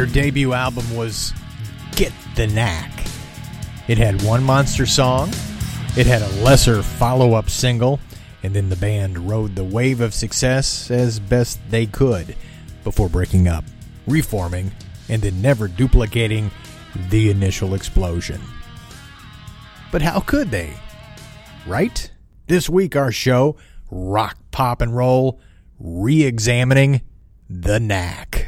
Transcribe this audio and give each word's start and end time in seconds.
their 0.00 0.06
debut 0.06 0.54
album 0.54 0.96
was 0.96 1.34
Get 1.94 2.10
the 2.34 2.46
Knack. 2.46 2.90
It 3.86 3.98
had 3.98 4.22
one 4.22 4.42
monster 4.42 4.86
song, 4.86 5.28
it 5.94 6.06
had 6.06 6.22
a 6.22 6.42
lesser 6.42 6.82
follow 6.82 7.34
up 7.34 7.50
single, 7.50 8.00
and 8.42 8.54
then 8.54 8.70
the 8.70 8.76
band 8.76 9.18
rode 9.28 9.54
the 9.54 9.62
wave 9.62 10.00
of 10.00 10.14
success 10.14 10.90
as 10.90 11.20
best 11.20 11.60
they 11.68 11.84
could 11.84 12.34
before 12.82 13.10
breaking 13.10 13.46
up, 13.46 13.62
reforming, 14.06 14.72
and 15.10 15.20
then 15.20 15.42
never 15.42 15.68
duplicating 15.68 16.50
the 17.10 17.28
initial 17.28 17.74
explosion. 17.74 18.40
But 19.92 20.00
how 20.00 20.20
could 20.20 20.50
they? 20.50 20.72
Right? 21.66 22.10
This 22.46 22.70
week, 22.70 22.96
our 22.96 23.12
show, 23.12 23.56
Rock, 23.90 24.38
Pop, 24.50 24.80
and 24.80 24.96
Roll, 24.96 25.42
re 25.78 26.22
examining 26.22 27.02
the 27.50 27.78
knack. 27.78 28.39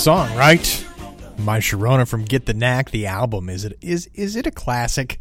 Song, 0.00 0.34
right? 0.34 0.86
My 1.36 1.58
Sharona 1.58 2.08
from 2.08 2.24
Get 2.24 2.46
the 2.46 2.54
Knack, 2.54 2.90
the 2.90 3.04
album. 3.04 3.50
Is 3.50 3.66
it 3.66 3.76
is 3.82 4.08
is 4.14 4.34
it 4.34 4.46
a 4.46 4.50
classic? 4.50 5.20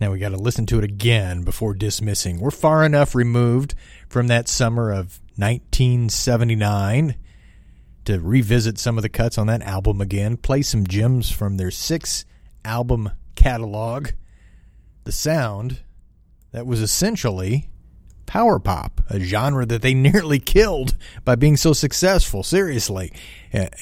Now 0.00 0.10
we 0.10 0.18
got 0.18 0.30
to 0.30 0.38
listen 0.38 0.64
to 0.66 0.78
it 0.78 0.84
again 0.84 1.42
before 1.42 1.74
dismissing. 1.74 2.40
We're 2.40 2.50
far 2.50 2.82
enough 2.82 3.14
removed 3.14 3.74
from 4.08 4.28
that 4.28 4.48
summer 4.48 4.90
of 4.90 5.20
1979 5.36 7.14
to 8.06 8.20
revisit 8.20 8.78
some 8.78 8.96
of 8.96 9.02
the 9.02 9.10
cuts 9.10 9.36
on 9.36 9.48
that 9.48 9.60
album 9.60 10.00
again, 10.00 10.38
play 10.38 10.62
some 10.62 10.86
gems 10.86 11.30
from 11.30 11.58
their 11.58 11.70
six 11.70 12.24
album 12.64 13.10
catalog. 13.34 14.12
The 15.04 15.12
sound 15.12 15.80
that 16.52 16.66
was 16.66 16.80
essentially 16.80 17.68
power 18.32 18.58
pop, 18.58 19.02
a 19.10 19.20
genre 19.20 19.66
that 19.66 19.82
they 19.82 19.92
nearly 20.08 20.38
killed 20.38 20.96
by 21.22 21.34
being 21.34 21.54
so 21.54 21.74
successful. 21.74 22.42
Seriously. 22.42 23.12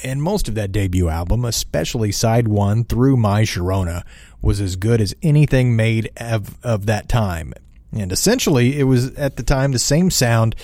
And 0.03 0.21
most 0.21 0.49
of 0.49 0.57
that 0.57 0.73
debut 0.73 1.09
album, 1.09 1.45
especially 1.45 2.11
side 2.11 2.49
one 2.49 2.83
through 2.83 3.17
My 3.17 3.43
Sharona, 3.43 4.03
was 4.43 4.61
as 4.61 4.75
good 4.75 5.01
as 5.01 5.15
anything 5.23 5.77
made 5.77 6.11
of, 6.17 6.59
of 6.65 6.87
that 6.87 7.09
time. 7.09 7.55
And 7.93 8.11
essentially, 8.11 8.77
it 8.77 8.85
was 8.85 9.15
at 9.15 9.37
the 9.37 9.45
time 9.45 9.71
the 9.71 9.79
same 9.79 10.11
sound 10.11 10.57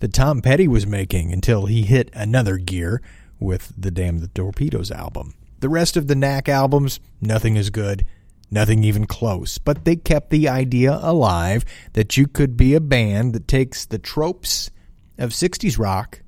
that 0.00 0.12
Tom 0.12 0.42
Petty 0.42 0.68
was 0.68 0.86
making 0.86 1.32
until 1.32 1.64
he 1.64 1.80
hit 1.80 2.10
another 2.12 2.58
gear 2.58 3.00
with 3.38 3.72
the 3.74 3.90
Damn 3.90 4.18
the 4.18 4.28
Torpedoes 4.28 4.90
album. 4.90 5.32
The 5.60 5.70
rest 5.70 5.96
of 5.96 6.08
the 6.08 6.14
Knack 6.14 6.46
albums, 6.50 7.00
nothing 7.22 7.56
is 7.56 7.70
good 7.70 8.04
nothing 8.50 8.84
even 8.84 9.06
close. 9.06 9.58
But 9.58 9.84
they 9.84 9.96
kept 9.96 10.30
the 10.30 10.48
idea 10.48 10.98
alive 11.00 11.64
that 11.92 12.16
you 12.16 12.26
could 12.26 12.56
be 12.56 12.74
a 12.74 12.80
band 12.80 13.34
that 13.34 13.48
takes 13.48 13.84
the 13.84 13.98
tropes 13.98 14.70
of 15.18 15.30
60s 15.30 15.78
rock, 15.78 16.22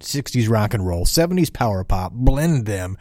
60s 0.00 0.48
rock 0.48 0.74
and 0.74 0.86
roll, 0.86 1.04
70s 1.04 1.52
power 1.52 1.84
pop, 1.84 2.12
blend 2.12 2.66
them, 2.66 2.96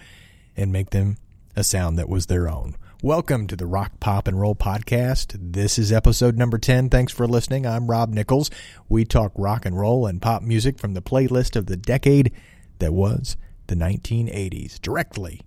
and 0.56 0.72
make 0.72 0.90
them 0.90 1.17
a 1.56 1.63
sound 1.63 1.97
that 1.97 2.09
was 2.09 2.25
their 2.28 2.50
own. 2.50 2.75
Welcome 3.03 3.47
to 3.47 3.56
the 3.56 3.66
Rock, 3.66 4.00
Pop, 4.00 4.28
and 4.28 4.40
Roll 4.40 4.53
podcast. 4.53 5.35
This 5.40 5.79
is 5.79 5.91
episode 5.91 6.38
number 6.38 6.59
10. 6.59 6.90
Thanks 6.90 7.11
for 7.11 7.25
listening. 7.25 7.66
I'm 7.66 7.90
Rob 7.90 8.13
Nichols. 8.13 8.51
We 8.90 9.06
talk 9.06 9.31
rock 9.35 9.66
and 9.66 9.75
roll 9.75 10.06
and 10.06 10.22
pop 10.22 10.44
music 10.44 10.78
from 10.78 10.94
the 10.94 11.01
playlist 11.01 11.56
of 11.56 11.66
the 11.66 11.78
decade 11.78 12.31
that 12.78 12.94
was 12.94 13.38
the 13.66 13.75
1980s, 13.75 14.79
directly, 14.79 15.41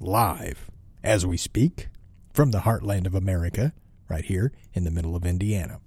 live, 0.00 0.70
as 1.02 1.24
we 1.24 1.38
speak, 1.38 1.88
from 2.38 2.52
the 2.52 2.60
heartland 2.60 3.04
of 3.04 3.16
America, 3.16 3.72
right 4.08 4.24
here 4.24 4.52
in 4.72 4.84
the 4.84 4.92
middle 4.92 5.16
of 5.16 5.26
Indiana. 5.26 5.80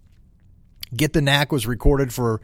Get 0.94 1.14
the 1.14 1.22
Knack 1.22 1.50
was 1.50 1.66
recorded 1.66 2.14
for 2.14 2.42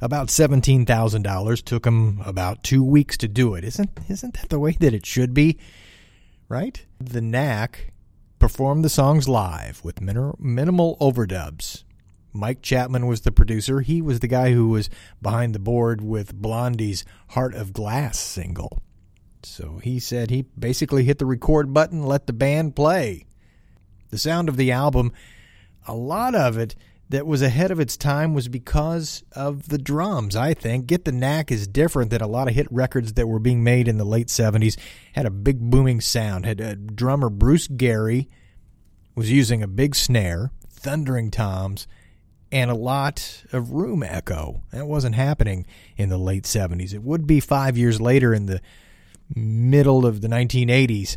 about 0.00 0.30
seventeen 0.30 0.86
thousand 0.86 1.22
dollars. 1.22 1.60
Took 1.60 1.84
him 1.84 2.22
about 2.24 2.62
two 2.62 2.84
weeks 2.84 3.16
to 3.16 3.26
do 3.26 3.56
it. 3.56 3.64
Isn't 3.64 3.90
isn't 4.08 4.34
that 4.34 4.48
the 4.48 4.60
way 4.60 4.76
that 4.78 4.94
it 4.94 5.04
should 5.04 5.34
be? 5.34 5.58
Right? 6.48 6.86
The 7.00 7.20
Knack 7.20 7.92
performed 8.38 8.84
the 8.84 8.88
songs 8.88 9.28
live 9.28 9.82
with 9.82 10.00
minimal 10.00 10.96
overdubs. 11.00 11.82
Mike 12.32 12.62
Chapman 12.62 13.08
was 13.08 13.22
the 13.22 13.32
producer. 13.32 13.80
He 13.80 14.00
was 14.00 14.20
the 14.20 14.28
guy 14.28 14.52
who 14.52 14.68
was 14.68 14.88
behind 15.20 15.52
the 15.52 15.58
board 15.58 16.00
with 16.00 16.32
Blondie's 16.32 17.04
Heart 17.30 17.54
of 17.54 17.72
Glass 17.72 18.20
single. 18.20 18.78
So 19.42 19.80
he 19.82 19.98
said 19.98 20.30
he 20.30 20.42
basically 20.42 21.02
hit 21.02 21.18
the 21.18 21.26
record 21.26 21.74
button, 21.74 22.04
let 22.04 22.28
the 22.28 22.32
band 22.32 22.76
play. 22.76 23.24
The 24.10 24.18
sound 24.18 24.48
of 24.48 24.56
the 24.56 24.72
album, 24.72 25.12
a 25.86 25.94
lot 25.94 26.34
of 26.34 26.56
it 26.58 26.74
that 27.10 27.26
was 27.26 27.40
ahead 27.40 27.70
of 27.70 27.80
its 27.80 27.96
time 27.96 28.34
was 28.34 28.48
because 28.48 29.22
of 29.32 29.68
the 29.68 29.78
drums, 29.78 30.36
I 30.36 30.52
think. 30.52 30.86
Get 30.86 31.06
the 31.06 31.12
Knack 31.12 31.50
is 31.50 31.66
different 31.66 32.10
than 32.10 32.20
a 32.20 32.26
lot 32.26 32.48
of 32.48 32.54
hit 32.54 32.66
records 32.70 33.14
that 33.14 33.26
were 33.26 33.38
being 33.38 33.64
made 33.64 33.88
in 33.88 33.96
the 33.96 34.04
late 34.04 34.28
70s. 34.28 34.78
Had 35.14 35.24
a 35.24 35.30
big 35.30 35.58
booming 35.58 36.02
sound. 36.02 36.44
Had 36.44 36.60
a 36.60 36.76
drummer 36.76 37.30
Bruce 37.30 37.66
Gary 37.66 38.28
was 39.14 39.32
using 39.32 39.62
a 39.62 39.66
big 39.66 39.94
snare, 39.94 40.50
thundering 40.70 41.30
toms, 41.30 41.86
and 42.52 42.70
a 42.70 42.74
lot 42.74 43.42
of 43.52 43.72
room 43.72 44.02
echo. 44.02 44.62
That 44.70 44.86
wasn't 44.86 45.14
happening 45.14 45.66
in 45.96 46.10
the 46.10 46.18
late 46.18 46.44
70s. 46.44 46.92
It 46.92 47.02
would 47.02 47.26
be 47.26 47.40
5 47.40 47.76
years 47.78 48.00
later 48.00 48.34
in 48.34 48.46
the 48.46 48.60
middle 49.34 50.06
of 50.06 50.20
the 50.20 50.28
1980s 50.28 51.16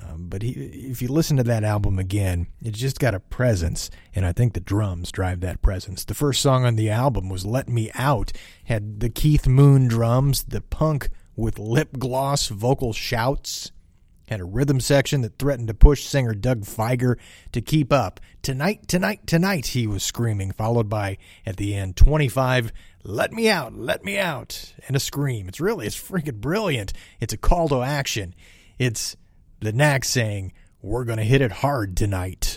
um, 0.00 0.26
but 0.28 0.42
he, 0.42 0.50
if 0.50 1.02
you 1.02 1.08
listen 1.08 1.36
to 1.36 1.42
that 1.44 1.64
album 1.64 1.98
again, 1.98 2.46
it's 2.62 2.78
just 2.78 2.98
got 2.98 3.14
a 3.14 3.20
presence, 3.20 3.90
and 4.14 4.24
I 4.24 4.32
think 4.32 4.54
the 4.54 4.60
drums 4.60 5.12
drive 5.12 5.40
that 5.40 5.60
presence. 5.60 6.04
The 6.04 6.14
first 6.14 6.40
song 6.40 6.64
on 6.64 6.76
the 6.76 6.90
album 6.90 7.28
was 7.28 7.44
"Let 7.44 7.68
Me 7.68 7.90
Out," 7.94 8.32
had 8.64 9.00
the 9.00 9.10
Keith 9.10 9.46
Moon 9.46 9.88
drums, 9.88 10.44
the 10.44 10.62
punk 10.62 11.10
with 11.36 11.58
lip 11.58 11.98
gloss 11.98 12.48
vocal 12.48 12.92
shouts, 12.92 13.70
had 14.28 14.40
a 14.40 14.44
rhythm 14.44 14.80
section 14.80 15.20
that 15.22 15.38
threatened 15.38 15.68
to 15.68 15.74
push 15.74 16.04
singer 16.04 16.34
Doug 16.34 16.62
Fieger 16.62 17.16
to 17.52 17.60
keep 17.60 17.92
up. 17.92 18.18
Tonight, 18.40 18.88
tonight, 18.88 19.26
tonight, 19.26 19.68
he 19.68 19.86
was 19.86 20.02
screaming, 20.02 20.52
followed 20.52 20.88
by 20.88 21.18
at 21.44 21.56
the 21.56 21.74
end 21.74 21.96
25 21.96 22.72
let 23.04 23.32
me 23.32 23.48
out, 23.48 23.74
let 23.74 24.04
me 24.04 24.18
out, 24.18 24.74
and 24.86 24.94
a 24.94 25.00
scream. 25.00 25.48
It's 25.48 25.60
really, 25.60 25.86
it's 25.86 26.00
freaking 26.00 26.40
brilliant. 26.40 26.92
It's 27.20 27.32
a 27.32 27.36
call 27.36 27.68
to 27.70 27.82
action. 27.82 28.34
It's 28.78 29.16
the 29.62 29.72
Knack 29.72 30.04
saying, 30.04 30.52
We're 30.82 31.04
going 31.04 31.18
to 31.18 31.24
hit 31.24 31.40
it 31.40 31.52
hard 31.52 31.96
tonight. 31.96 32.51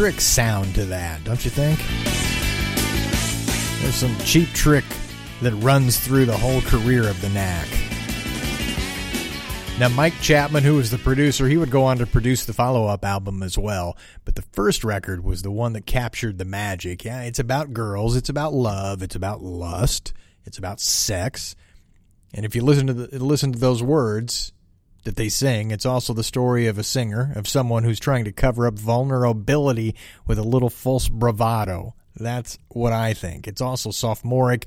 Trick 0.00 0.18
sound 0.22 0.74
to 0.74 0.86
that, 0.86 1.22
don't 1.24 1.44
you 1.44 1.50
think? 1.50 1.78
There's 3.82 3.94
some 3.94 4.16
cheap 4.24 4.48
trick 4.54 4.86
that 5.42 5.52
runs 5.56 6.00
through 6.00 6.24
the 6.24 6.38
whole 6.38 6.62
career 6.62 7.06
of 7.06 7.20
the 7.20 7.28
Knack. 7.28 7.68
Now, 9.78 9.90
Mike 9.90 10.18
Chapman, 10.22 10.64
who 10.64 10.76
was 10.76 10.90
the 10.90 10.96
producer, 10.96 11.46
he 11.46 11.58
would 11.58 11.70
go 11.70 11.84
on 11.84 11.98
to 11.98 12.06
produce 12.06 12.46
the 12.46 12.54
follow 12.54 12.86
up 12.86 13.04
album 13.04 13.42
as 13.42 13.58
well. 13.58 13.98
But 14.24 14.36
the 14.36 14.44
first 14.52 14.84
record 14.84 15.22
was 15.22 15.42
the 15.42 15.50
one 15.50 15.74
that 15.74 15.84
captured 15.84 16.38
the 16.38 16.46
magic. 16.46 17.04
Yeah, 17.04 17.20
it's 17.24 17.38
about 17.38 17.74
girls, 17.74 18.16
it's 18.16 18.30
about 18.30 18.54
love, 18.54 19.02
it's 19.02 19.16
about 19.16 19.42
lust, 19.42 20.14
it's 20.46 20.56
about 20.56 20.80
sex. 20.80 21.54
And 22.32 22.46
if 22.46 22.56
you 22.56 22.64
listen 22.64 22.86
to 22.86 22.94
the, 22.94 23.22
listen 23.22 23.52
to 23.52 23.58
those 23.58 23.82
words 23.82 24.54
that 25.04 25.16
they 25.16 25.28
sing, 25.28 25.70
it's 25.70 25.86
also 25.86 26.12
the 26.12 26.24
story 26.24 26.66
of 26.66 26.78
a 26.78 26.82
singer, 26.82 27.32
of 27.34 27.48
someone 27.48 27.84
who's 27.84 28.00
trying 28.00 28.24
to 28.24 28.32
cover 28.32 28.66
up 28.66 28.78
vulnerability 28.78 29.94
with 30.26 30.38
a 30.38 30.42
little 30.42 30.70
false 30.70 31.08
bravado. 31.08 31.94
That's 32.16 32.58
what 32.68 32.92
I 32.92 33.14
think. 33.14 33.48
It's 33.48 33.60
also 33.60 33.90
sophomoric. 33.90 34.66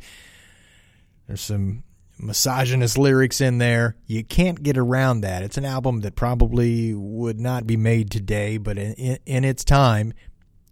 There's 1.27 1.41
some 1.41 1.83
misogynist 2.19 2.97
lyrics 2.97 3.41
in 3.41 3.57
there. 3.57 3.95
You 4.07 4.23
can't 4.23 4.63
get 4.63 4.77
around 4.77 5.21
that. 5.21 5.43
It's 5.43 5.57
an 5.57 5.65
album 5.65 6.01
that 6.01 6.15
probably 6.15 6.93
would 6.93 7.39
not 7.39 7.67
be 7.67 7.77
made 7.77 8.11
today, 8.11 8.57
but 8.57 8.77
in, 8.77 9.19
in, 9.25 9.43
its 9.43 9.63
time, 9.63 10.13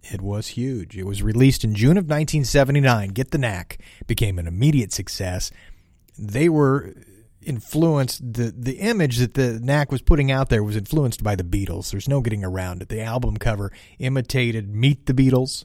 it 0.02 0.20
was 0.20 0.48
huge. 0.48 0.96
It 0.96 1.04
was 1.04 1.22
released 1.22 1.64
in 1.64 1.74
June 1.74 1.96
of 1.96 2.04
1979. 2.04 3.10
Get 3.10 3.30
the 3.30 3.38
Knack 3.38 3.78
became 4.06 4.38
an 4.38 4.46
immediate 4.46 4.92
success. 4.92 5.50
They 6.18 6.48
were 6.48 6.94
influenced 7.44 8.32
the 8.32 8.54
the 8.56 8.78
image 8.78 9.18
that 9.18 9.34
the 9.34 9.60
Knack 9.60 9.90
was 9.90 10.02
putting 10.02 10.30
out 10.30 10.48
there 10.48 10.62
was 10.62 10.76
influenced 10.76 11.22
by 11.22 11.36
the 11.36 11.44
Beatles. 11.44 11.90
There's 11.90 12.08
no 12.08 12.20
getting 12.20 12.44
around 12.44 12.82
it. 12.82 12.88
The 12.88 13.02
album 13.02 13.36
cover 13.36 13.72
imitated 13.98 14.74
Meet 14.74 15.06
the 15.06 15.14
Beatles. 15.14 15.64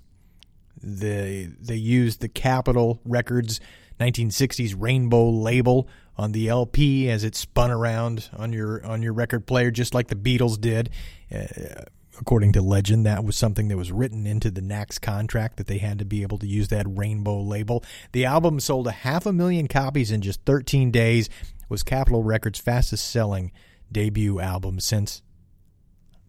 The 0.82 1.52
they 1.60 1.76
used 1.76 2.22
the 2.22 2.30
Capitol 2.30 3.02
Records 3.06 3.60
1960s 4.00 4.76
rainbow 4.78 5.30
label 5.30 5.88
on 6.18 6.32
the 6.32 6.50
LP 6.50 7.10
as 7.10 7.24
it 7.24 7.36
spun 7.36 7.72
around 7.72 8.30
on 8.36 8.54
your 8.54 8.86
on 8.86 9.02
your 9.02 9.14
record 9.14 9.46
player, 9.46 9.72
just 9.72 9.94
like 9.94 10.08
the 10.08 10.16
Beatles 10.16 10.60
did. 10.60 10.90
Uh, 11.34 11.84
according 12.20 12.52
to 12.54 12.62
legend, 12.62 13.06
that 13.06 13.24
was 13.24 13.36
something 13.36 13.68
that 13.68 13.78
was 13.78 13.92
written 13.92 14.26
into 14.26 14.50
the 14.50 14.62
Knack's 14.62 14.98
contract 14.98 15.58
that 15.58 15.68
they 15.68 15.78
had 15.78 16.00
to 16.00 16.06
be 16.06 16.24
able 16.24 16.38
to 16.40 16.48
use 16.48 16.68
that 16.70 16.86
rainbow 16.88 17.40
label. 17.42 17.84
The 18.12 18.26
album 18.26 18.60
sold 18.60 18.88
a 18.88 18.92
half 18.92 19.26
a 19.26 19.34
million 19.34 19.68
copies 19.68 20.12
in 20.12 20.22
just 20.22 20.42
13 20.46 20.92
days. 20.92 21.30
Was 21.70 21.84
Capitol 21.84 22.24
Records' 22.24 22.60
fastest 22.60 23.10
selling 23.10 23.52
debut 23.92 24.40
album 24.40 24.80
since 24.80 25.22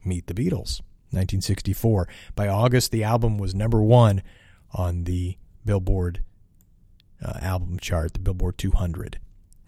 Meet 0.05 0.26
the 0.26 0.35
Beatles, 0.35 0.81
1964. 1.11 2.08
By 2.35 2.49
August, 2.49 2.93
the 2.93 3.05
album 3.05 3.38
was 3.38 3.55
number 3.55 3.82
one 3.82 4.23
on 4.73 5.05
the 5.05 5.37
Billboard 5.64 6.23
uh, 7.23 7.38
album 7.43 7.79
chart, 7.79 8.14
the 8.14 8.20
Billboard 8.20 8.58
200. 8.58 9.19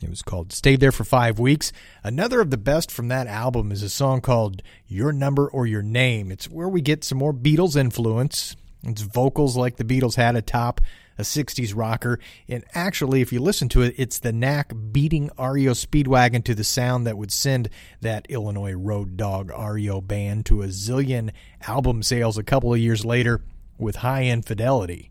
It 0.02 0.08
was 0.08 0.22
called 0.22 0.52
Stayed 0.52 0.80
There 0.80 0.92
for 0.92 1.04
Five 1.04 1.38
Weeks. 1.38 1.72
Another 2.02 2.40
of 2.40 2.50
the 2.50 2.56
best 2.56 2.90
from 2.90 3.08
that 3.08 3.26
album 3.26 3.70
is 3.70 3.82
a 3.82 3.90
song 3.90 4.22
called 4.22 4.62
Your 4.86 5.12
Number 5.12 5.46
or 5.46 5.66
Your 5.66 5.82
Name. 5.82 6.32
It's 6.32 6.48
where 6.48 6.68
we 6.68 6.80
get 6.80 7.04
some 7.04 7.18
more 7.18 7.34
Beatles 7.34 7.76
influence. 7.76 8.56
It's 8.82 9.02
vocals 9.02 9.58
like 9.58 9.76
the 9.76 9.84
Beatles 9.84 10.14
had 10.14 10.36
atop 10.36 10.80
a 11.20 11.22
60s 11.22 11.72
rocker. 11.76 12.18
And 12.48 12.64
actually, 12.74 13.20
if 13.20 13.32
you 13.32 13.40
listen 13.40 13.68
to 13.70 13.82
it, 13.82 13.94
it's 13.96 14.18
the 14.18 14.32
knack 14.32 14.72
beating 14.92 15.30
REO 15.38 15.72
Speedwagon 15.72 16.44
to 16.44 16.54
the 16.54 16.64
sound 16.64 17.06
that 17.06 17.16
would 17.16 17.32
send 17.32 17.68
that 18.00 18.26
Illinois 18.28 18.72
Road 18.72 19.16
Dog 19.16 19.50
REO 19.56 20.00
band 20.00 20.46
to 20.46 20.62
a 20.62 20.66
zillion 20.66 21.30
album 21.66 22.02
sales 22.02 22.38
a 22.38 22.42
couple 22.42 22.72
of 22.72 22.80
years 22.80 23.04
later 23.04 23.42
with 23.78 23.96
Hi 23.96 24.24
Infidelity 24.24 25.10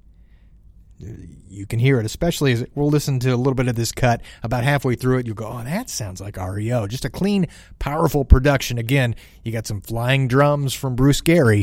you 1.00 1.66
can 1.66 1.80
hear 1.80 2.00
it, 2.00 2.06
especially 2.06 2.54
as 2.54 2.66
we'll 2.76 2.90
listen 2.90 3.20
to 3.20 3.30
a 3.30 3.36
little 3.36 3.54
bit 3.54 3.68
of 3.68 3.76
this 3.76 3.92
cut. 3.92 4.22
About 4.44 4.64
halfway 4.64 4.96
through 4.96 5.20
it, 5.20 5.26
you'll 5.26 5.36
go, 5.36 5.48
oh, 5.48 5.64
that 5.64 5.90
sounds 5.90 6.20
like 6.22 6.38
REO. 6.38 6.88
Just 6.88 7.06
a 7.06 7.10
clean, 7.10 7.48
powerful 7.80 8.26
production. 8.26 8.78
Again, 8.78 9.16
you 9.44 9.52
got 9.52 9.66
some 9.66 9.82
flying 9.82 10.28
drums 10.28 10.74
from 10.74 10.96
Bruce 10.96 11.22
Gary. 11.22 11.62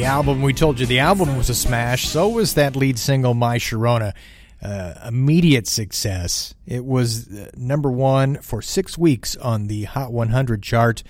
The 0.00 0.06
album, 0.06 0.40
we 0.40 0.54
told 0.54 0.80
you 0.80 0.86
the 0.86 0.98
album 0.98 1.36
was 1.36 1.50
a 1.50 1.54
smash. 1.54 2.08
So 2.08 2.30
was 2.30 2.54
that 2.54 2.74
lead 2.74 2.98
single, 2.98 3.34
My 3.34 3.58
Sharona. 3.58 4.14
Uh, 4.62 4.94
immediate 5.06 5.66
success. 5.66 6.54
It 6.66 6.86
was 6.86 7.28
uh, 7.28 7.50
number 7.54 7.90
one 7.90 8.36
for 8.36 8.62
six 8.62 8.96
weeks 8.96 9.36
on 9.36 9.66
the 9.66 9.84
Hot 9.84 10.10
100 10.10 10.62
chart, 10.62 11.02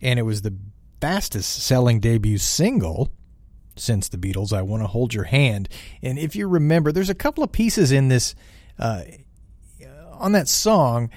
and 0.00 0.16
it 0.16 0.22
was 0.22 0.42
the 0.42 0.54
fastest 1.00 1.64
selling 1.64 1.98
debut 1.98 2.38
single 2.38 3.10
since 3.74 4.08
the 4.08 4.16
Beatles. 4.16 4.52
I 4.52 4.62
Want 4.62 4.84
to 4.84 4.86
Hold 4.86 5.12
Your 5.12 5.24
Hand. 5.24 5.68
And 6.00 6.16
if 6.16 6.36
you 6.36 6.46
remember, 6.46 6.92
there's 6.92 7.10
a 7.10 7.16
couple 7.16 7.42
of 7.42 7.50
pieces 7.50 7.90
in 7.90 8.08
this, 8.08 8.36
uh, 8.78 9.02
on 10.12 10.32
that 10.32 10.46
song 10.46 11.10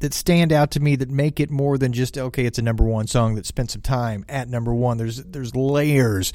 that 0.00 0.14
stand 0.14 0.52
out 0.52 0.70
to 0.72 0.80
me 0.80 0.96
that 0.96 1.10
make 1.10 1.40
it 1.40 1.50
more 1.50 1.78
than 1.78 1.92
just 1.92 2.16
okay 2.16 2.44
it's 2.44 2.58
a 2.58 2.62
number 2.62 2.84
one 2.84 3.06
song 3.06 3.34
that 3.34 3.46
spent 3.46 3.70
some 3.70 3.82
time 3.82 4.24
at 4.28 4.48
number 4.48 4.74
one. 4.74 4.98
There's 4.98 5.22
there's 5.24 5.54
layers 5.54 6.32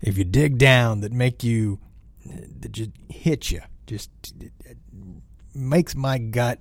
if 0.00 0.18
you 0.18 0.24
dig 0.24 0.58
down 0.58 1.00
that 1.00 1.12
make 1.12 1.44
you 1.44 1.78
that 2.24 2.72
just 2.72 2.90
hit 3.08 3.50
you 3.50 3.60
just 3.86 4.10
makes 5.54 5.94
my 5.94 6.18
gut 6.18 6.60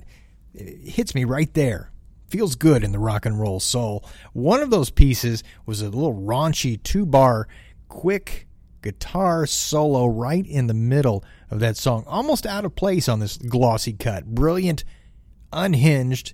it 0.53 0.89
hits 0.89 1.13
me 1.13 1.25
right 1.25 1.53
there. 1.53 1.91
Feels 2.27 2.55
good 2.55 2.83
in 2.83 2.91
the 2.91 2.99
rock 2.99 3.25
and 3.25 3.39
roll 3.39 3.59
soul. 3.59 4.03
One 4.33 4.61
of 4.61 4.69
those 4.69 4.89
pieces 4.89 5.43
was 5.65 5.81
a 5.81 5.89
little 5.89 6.13
raunchy 6.13 6.81
two 6.81 7.05
bar 7.05 7.47
quick 7.87 8.47
guitar 8.81 9.45
solo 9.45 10.05
right 10.05 10.45
in 10.45 10.67
the 10.67 10.73
middle 10.73 11.23
of 11.49 11.59
that 11.59 11.75
song 11.75 12.03
almost 12.07 12.45
out 12.45 12.65
of 12.65 12.75
place 12.75 13.09
on 13.09 13.19
this 13.19 13.37
glossy 13.37 13.93
cut. 13.93 14.25
Brilliant 14.25 14.83
unhinged, 15.51 16.33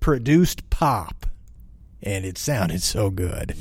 produced 0.00 0.68
pop. 0.70 1.26
And 2.02 2.24
it 2.24 2.38
sounded 2.38 2.82
so 2.82 3.10
good. 3.10 3.54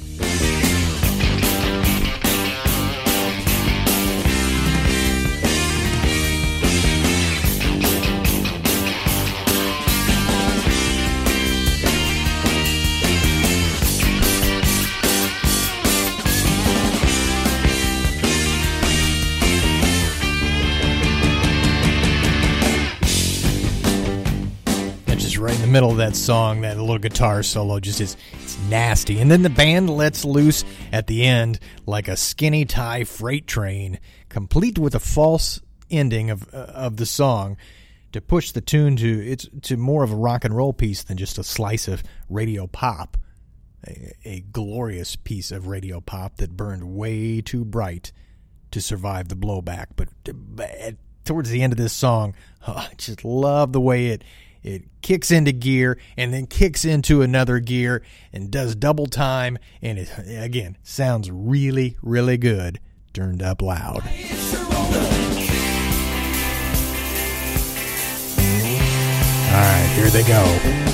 Middle 25.79 25.91
of 25.91 25.97
that 25.97 26.13
song. 26.13 26.59
That 26.59 26.77
little 26.77 26.97
guitar 26.97 27.41
solo 27.41 27.79
just 27.79 28.01
is 28.01 28.17
it's 28.33 28.59
nasty. 28.63 29.21
And 29.21 29.31
then 29.31 29.43
the 29.43 29.49
band 29.49 29.89
lets 29.89 30.25
loose 30.25 30.65
at 30.91 31.07
the 31.07 31.23
end 31.23 31.57
like 31.85 32.09
a 32.09 32.17
skinny 32.17 32.65
tie 32.65 33.05
freight 33.05 33.47
train, 33.47 34.01
complete 34.27 34.77
with 34.77 34.93
a 34.93 34.99
false 34.99 35.61
ending 35.89 36.31
of 36.31 36.53
uh, 36.53 36.57
of 36.57 36.97
the 36.97 37.05
song 37.05 37.55
to 38.11 38.19
push 38.19 38.51
the 38.51 38.59
tune 38.59 38.97
to 38.97 39.25
it's 39.25 39.47
to 39.61 39.77
more 39.77 40.03
of 40.03 40.11
a 40.11 40.17
rock 40.17 40.43
and 40.43 40.53
roll 40.53 40.73
piece 40.73 41.03
than 41.03 41.15
just 41.15 41.37
a 41.37 41.45
slice 41.45 41.87
of 41.87 42.03
radio 42.27 42.67
pop. 42.67 43.15
A, 43.87 44.13
a 44.25 44.39
glorious 44.51 45.15
piece 45.15 45.49
of 45.49 45.67
radio 45.67 46.01
pop 46.01 46.35
that 46.39 46.57
burned 46.57 46.83
way 46.83 47.39
too 47.39 47.63
bright 47.63 48.11
to 48.71 48.81
survive 48.81 49.29
the 49.29 49.37
blowback. 49.37 49.85
But, 49.95 50.09
but 50.25 50.97
towards 51.23 51.49
the 51.49 51.61
end 51.61 51.71
of 51.71 51.77
this 51.77 51.93
song, 51.93 52.35
oh, 52.67 52.73
I 52.91 52.93
just 52.97 53.23
love 53.23 53.71
the 53.71 53.79
way 53.79 54.07
it 54.07 54.25
it 54.63 54.83
kicks 55.01 55.31
into 55.31 55.51
gear 55.51 55.99
and 56.17 56.33
then 56.33 56.45
kicks 56.45 56.85
into 56.85 57.21
another 57.21 57.59
gear 57.59 58.03
and 58.33 58.51
does 58.51 58.75
double 58.75 59.05
time. 59.05 59.57
And 59.81 59.99
it, 59.99 60.09
again, 60.27 60.77
sounds 60.83 61.31
really, 61.31 61.97
really 62.01 62.37
good 62.37 62.79
turned 63.13 63.41
up 63.41 63.61
loud. 63.61 64.03
All 69.51 69.65
right, 69.65 69.91
here 69.95 70.09
they 70.09 70.23
go. 70.23 70.88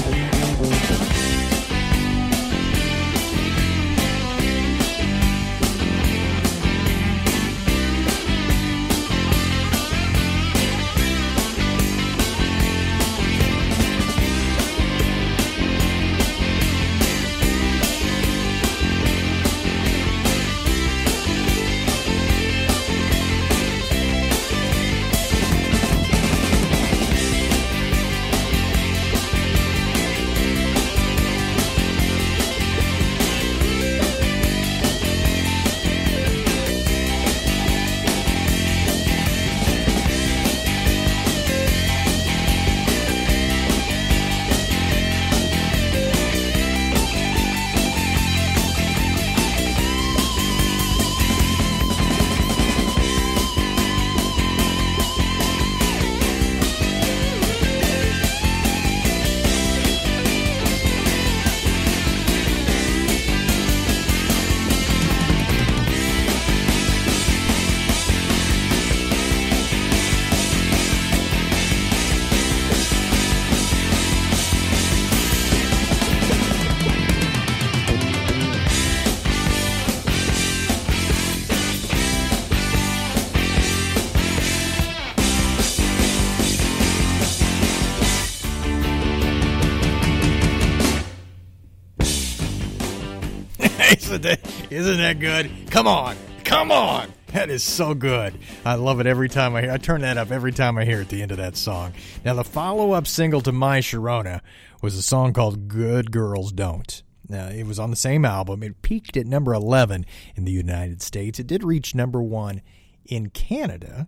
Isn't, 94.16 94.22
that, 94.24 94.68
isn't 94.72 94.98
that 94.98 95.20
good? 95.20 95.52
Come 95.70 95.88
on. 95.88 96.16
Come 96.44 96.72
on. 96.72 97.12
That 97.28 97.50
is 97.50 97.64
so 97.64 97.94
good. 97.94 98.38
I 98.64 98.76
love 98.76 99.00
it 99.00 99.08
every 99.08 99.28
time 99.28 99.56
I 99.56 99.62
hear 99.62 99.72
I 99.72 99.78
turn 99.78 100.02
that 100.02 100.18
up 100.18 100.32
every 100.32 100.54
time 100.54 100.78
I 100.78 100.86
hear 100.86 101.02
at 101.02 101.10
the 101.10 101.22
end 101.22 101.32
of 101.32 101.38
that 101.38 101.58
song. 101.58 101.94
Now 102.24 102.34
the 102.34 102.46
follow-up 102.46 103.08
single 103.08 103.42
to 103.42 103.52
My 103.52 103.80
Sharona 103.80 104.42
was 104.82 104.96
a 104.96 105.02
song 105.02 105.34
called 105.34 105.68
Good 105.68 106.12
Girls 106.12 106.52
Don't. 106.52 107.04
Now, 107.28 107.48
it 107.48 107.66
was 107.66 107.80
on 107.80 107.90
the 107.90 107.96
same 107.96 108.24
album. 108.24 108.62
It 108.62 108.84
peaked 108.84 109.18
at 109.18 109.26
number 109.26 109.54
11 109.54 110.06
in 110.36 110.46
the 110.46 110.52
United 110.52 111.02
States. 111.02 111.40
It 111.40 111.48
did 111.48 111.64
reach 111.64 111.96
number 111.96 112.22
1 112.22 112.62
in 113.06 113.32
Canada. 113.32 114.08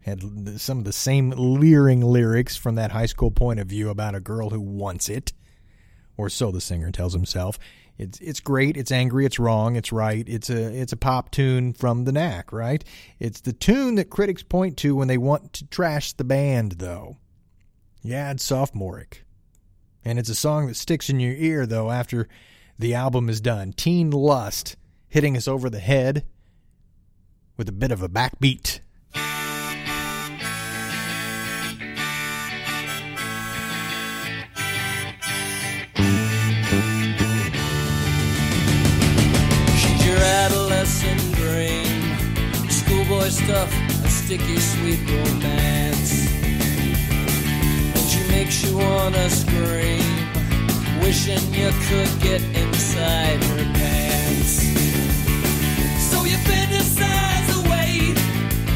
Had 0.00 0.60
some 0.60 0.78
of 0.78 0.84
the 0.84 0.92
same 0.92 1.30
leering 1.36 2.00
lyrics 2.00 2.56
from 2.56 2.74
that 2.74 2.90
high 2.90 3.06
school 3.06 3.30
point 3.30 3.60
of 3.60 3.68
view 3.68 3.90
about 3.90 4.14
a 4.14 4.20
girl 4.20 4.50
who 4.50 4.60
wants 4.60 5.08
it, 5.08 5.32
or 6.16 6.28
so 6.28 6.50
the 6.50 6.60
singer 6.60 6.90
tells 6.90 7.12
himself. 7.12 7.58
It's 7.98 8.20
it's 8.20 8.40
great. 8.40 8.76
It's 8.76 8.92
angry. 8.92 9.26
It's 9.26 9.40
wrong. 9.40 9.74
It's 9.74 9.90
right. 9.90 10.26
It's 10.28 10.48
a 10.48 10.72
it's 10.72 10.92
a 10.92 10.96
pop 10.96 11.32
tune 11.32 11.72
from 11.72 12.04
the 12.04 12.12
Knack, 12.12 12.52
right? 12.52 12.84
It's 13.18 13.40
the 13.40 13.52
tune 13.52 13.96
that 13.96 14.08
critics 14.08 14.44
point 14.44 14.76
to 14.78 14.94
when 14.94 15.08
they 15.08 15.18
want 15.18 15.52
to 15.54 15.66
trash 15.66 16.12
the 16.12 16.24
band, 16.24 16.72
though. 16.78 17.16
Yeah, 18.02 18.30
it's 18.30 18.44
sophomoric, 18.44 19.24
and 20.04 20.18
it's 20.18 20.28
a 20.28 20.34
song 20.34 20.68
that 20.68 20.76
sticks 20.76 21.10
in 21.10 21.18
your 21.18 21.34
ear 21.34 21.66
though 21.66 21.90
after 21.90 22.28
the 22.78 22.94
album 22.94 23.28
is 23.28 23.40
done. 23.40 23.72
Teen 23.72 24.12
Lust 24.12 24.76
hitting 25.08 25.36
us 25.36 25.48
over 25.48 25.68
the 25.68 25.80
head 25.80 26.24
with 27.56 27.68
a 27.68 27.72
bit 27.72 27.90
of 27.90 28.02
a 28.02 28.08
backbeat. 28.08 28.80
Sticky 44.28 44.58
sweet 44.58 45.00
romance. 45.08 46.28
And 47.96 48.06
she 48.10 48.20
makes 48.28 48.62
you 48.62 48.76
wanna 48.76 49.30
scream, 49.30 50.04
wishing 51.00 51.40
you 51.54 51.70
could 51.88 52.12
get 52.20 52.42
inside 52.54 53.42
her 53.42 53.64
pants. 53.72 54.54
So 56.10 56.24
you 56.26 56.36
fantasize 56.44 57.48
away 57.64 58.12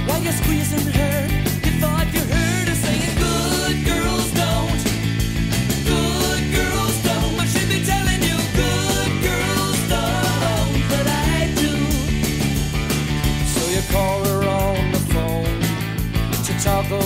while 0.07 0.23
you're 0.23 0.33
squeezing 0.33 0.91
her. 0.91 1.32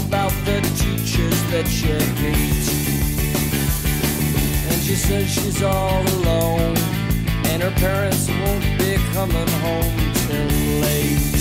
About 0.08 0.30
the 0.44 0.60
teachers 0.76 1.38
that 1.50 1.66
you 1.82 1.98
hate. 2.22 2.68
And 4.70 4.80
she 4.82 4.94
says 4.94 5.28
she's 5.28 5.62
all 5.62 6.02
alone, 6.18 6.76
and 7.50 7.62
her 7.62 7.72
parents 7.72 8.28
won't 8.28 8.64
be 8.78 8.96
coming 9.12 9.48
home 9.64 10.12
till 10.14 10.46
late. 10.80 11.35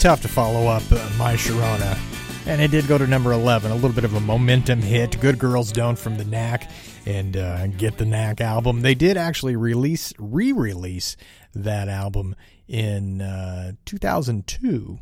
Tough 0.00 0.22
to 0.22 0.28
follow 0.28 0.66
up 0.66 0.82
uh, 0.90 1.10
My 1.18 1.34
Sharona. 1.34 1.98
And 2.46 2.62
it 2.62 2.70
did 2.70 2.86
go 2.86 2.96
to 2.96 3.06
number 3.06 3.32
11, 3.32 3.70
a 3.70 3.74
little 3.74 3.92
bit 3.92 4.04
of 4.04 4.14
a 4.14 4.20
momentum 4.20 4.80
hit. 4.80 5.20
Good 5.20 5.38
Girls 5.38 5.70
Don't 5.70 5.98
from 5.98 6.16
the 6.16 6.24
Knack 6.24 6.70
and 7.04 7.36
uh, 7.36 7.66
Get 7.66 7.98
the 7.98 8.06
Knack 8.06 8.40
album. 8.40 8.80
They 8.80 8.94
did 8.94 9.18
actually 9.18 9.56
release, 9.56 10.14
re 10.18 10.52
release 10.52 11.18
that 11.54 11.90
album 11.90 12.34
in 12.66 13.20
uh, 13.20 13.72
2002 13.84 14.98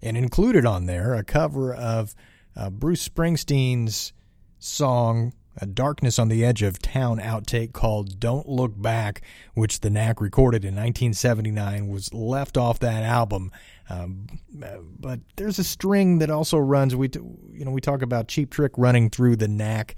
and 0.00 0.16
included 0.16 0.64
on 0.64 0.86
there 0.86 1.12
a 1.12 1.22
cover 1.22 1.74
of 1.74 2.14
uh, 2.56 2.70
Bruce 2.70 3.06
Springsteen's 3.06 4.14
song 4.58 5.34
a 5.58 5.66
Darkness 5.66 6.18
on 6.18 6.28
the 6.28 6.44
Edge 6.44 6.62
of 6.62 6.78
Town 6.80 7.18
outtake 7.18 7.72
called 7.72 8.20
Don't 8.20 8.48
Look 8.48 8.80
Back, 8.80 9.22
which 9.54 9.80
the 9.80 9.90
Knack 9.90 10.20
recorded 10.20 10.64
in 10.64 10.74
1979, 10.74 11.88
was 11.88 12.12
left 12.12 12.56
off 12.56 12.78
that 12.80 13.02
album. 13.02 13.50
Um, 13.88 14.26
but 14.50 15.20
there's 15.36 15.58
a 15.58 15.64
string 15.64 16.18
that 16.18 16.30
also 16.30 16.58
runs. 16.58 16.94
We, 16.94 17.08
you 17.52 17.64
know, 17.64 17.70
we 17.70 17.80
talk 17.80 18.02
about 18.02 18.28
Cheap 18.28 18.50
Trick 18.50 18.72
running 18.76 19.10
through 19.10 19.36
the 19.36 19.48
Knack 19.48 19.94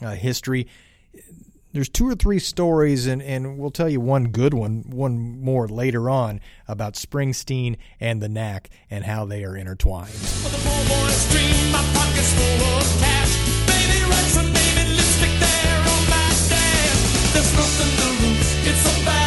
uh, 0.00 0.12
history. 0.12 0.68
there's 1.72 1.88
two 1.88 2.08
or 2.08 2.14
three 2.14 2.38
stories, 2.38 3.06
and, 3.06 3.22
and 3.22 3.58
we'll 3.58 3.70
tell 3.70 3.88
you 3.88 4.00
one 4.00 4.28
good 4.28 4.54
one, 4.54 4.84
one 4.90 5.40
more 5.40 5.66
later 5.66 6.08
on 6.08 6.40
about 6.68 6.94
Springsteen 6.94 7.76
and 7.98 8.22
the 8.22 8.28
Knack 8.28 8.70
and 8.90 9.04
how 9.04 9.24
they 9.24 9.44
are 9.44 9.56
intertwined. 9.56 10.10
Lose, 18.84 19.19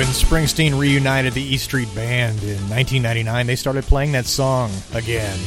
When 0.00 0.08
Springsteen 0.08 0.78
reunited 0.78 1.34
the 1.34 1.42
E 1.42 1.58
Street 1.58 1.94
Band 1.94 2.42
in 2.42 2.56
1999, 2.70 3.46
they 3.46 3.54
started 3.54 3.84
playing 3.84 4.12
that 4.12 4.24
song 4.24 4.70
again. 4.94 5.38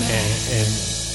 And, 0.00 0.32
and 0.56 0.68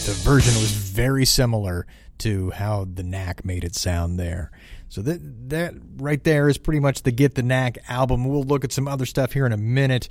the 0.05 0.13
version 0.23 0.53
was 0.61 0.69
very 0.71 1.25
similar 1.25 1.87
to 2.19 2.51
how 2.51 2.85
the 2.85 3.01
Knack 3.01 3.43
made 3.43 3.63
it 3.63 3.73
sound 3.73 4.19
there. 4.19 4.51
So 4.87 5.01
that 5.01 5.49
that 5.49 5.73
right 5.95 6.23
there 6.23 6.47
is 6.47 6.59
pretty 6.59 6.79
much 6.79 7.01
the 7.01 7.11
Get 7.11 7.33
the 7.33 7.41
Knack 7.41 7.79
album. 7.89 8.25
We'll 8.25 8.43
look 8.43 8.63
at 8.63 8.71
some 8.71 8.87
other 8.87 9.07
stuff 9.07 9.33
here 9.33 9.47
in 9.47 9.51
a 9.51 9.57
minute 9.57 10.09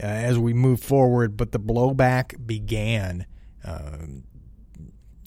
uh, 0.00 0.06
as 0.06 0.38
we 0.38 0.54
move 0.54 0.78
forward, 0.78 1.36
but 1.36 1.50
the 1.50 1.58
blowback 1.58 2.46
began. 2.46 3.26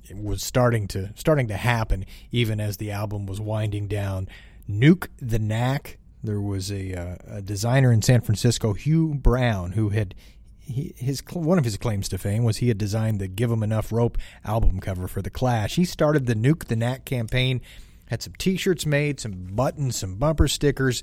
It 0.10 0.18
was 0.18 0.42
starting 0.42 0.88
to 0.90 1.12
starting 1.16 1.50
to 1.50 1.58
happen 1.58 2.06
even 2.32 2.60
as 2.60 2.78
the 2.78 2.92
album 2.92 3.26
was 3.26 3.42
winding 3.42 3.88
down. 3.88 4.30
Nuke 4.70 5.08
the 5.18 5.40
Knack. 5.40 5.98
There 6.24 6.42
was 6.42 6.72
a, 6.72 6.94
uh, 6.94 7.38
a 7.38 7.42
designer 7.42 7.92
in 7.92 8.02
San 8.02 8.22
Francisco, 8.22 8.74
Hugh 8.74 9.16
Brown, 9.16 9.72
who 9.72 9.90
had 9.90 10.14
he, 10.60 10.94
his 10.96 11.24
one 11.34 11.58
of 11.58 11.66
his 11.66 11.78
claims 11.78 12.08
to 12.10 12.20
fame 12.20 12.44
was 12.44 12.58
he 12.58 12.68
had 12.68 12.78
designed 12.78 13.20
the 13.20 13.28
"Give 13.28 13.52
'Em 13.52 13.64
Enough 13.64 13.92
Rope" 13.92 14.18
album 14.46 14.80
cover 14.80 15.08
for 15.08 15.24
the 15.24 15.32
Clash. 15.32 15.76
He 15.76 15.86
started 15.86 16.28
the 16.28 16.36
Nuke 16.36 16.66
the 16.66 16.76
Knack 16.76 17.06
campaign, 17.06 17.62
had 18.08 18.22
some 18.22 18.34
T-shirts 18.38 18.86
made, 18.86 19.20
some 19.20 19.48
buttons, 19.56 19.96
some 19.96 20.16
bumper 20.16 20.48
stickers. 20.48 21.02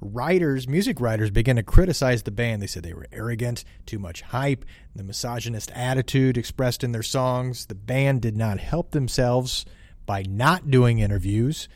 Writers, 0.00 0.68
music 0.68 1.00
writers, 1.00 1.30
began 1.30 1.56
to 1.56 1.62
criticize 1.62 2.22
the 2.22 2.30
band. 2.30 2.62
They 2.62 2.66
said 2.66 2.84
they 2.84 2.94
were 2.94 3.08
arrogant, 3.12 3.64
too 3.84 3.98
much 3.98 4.22
hype, 4.22 4.64
the 4.94 5.02
misogynist 5.02 5.70
attitude 5.72 6.38
expressed 6.38 6.84
in 6.84 6.92
their 6.92 7.02
songs. 7.02 7.66
The 7.66 7.74
band 7.74 8.22
did 8.22 8.36
not 8.36 8.60
help 8.60 8.92
themselves 8.92 9.66
by 10.06 10.22
not 10.22 10.70
doing 10.70 11.00
interviews 11.00 11.68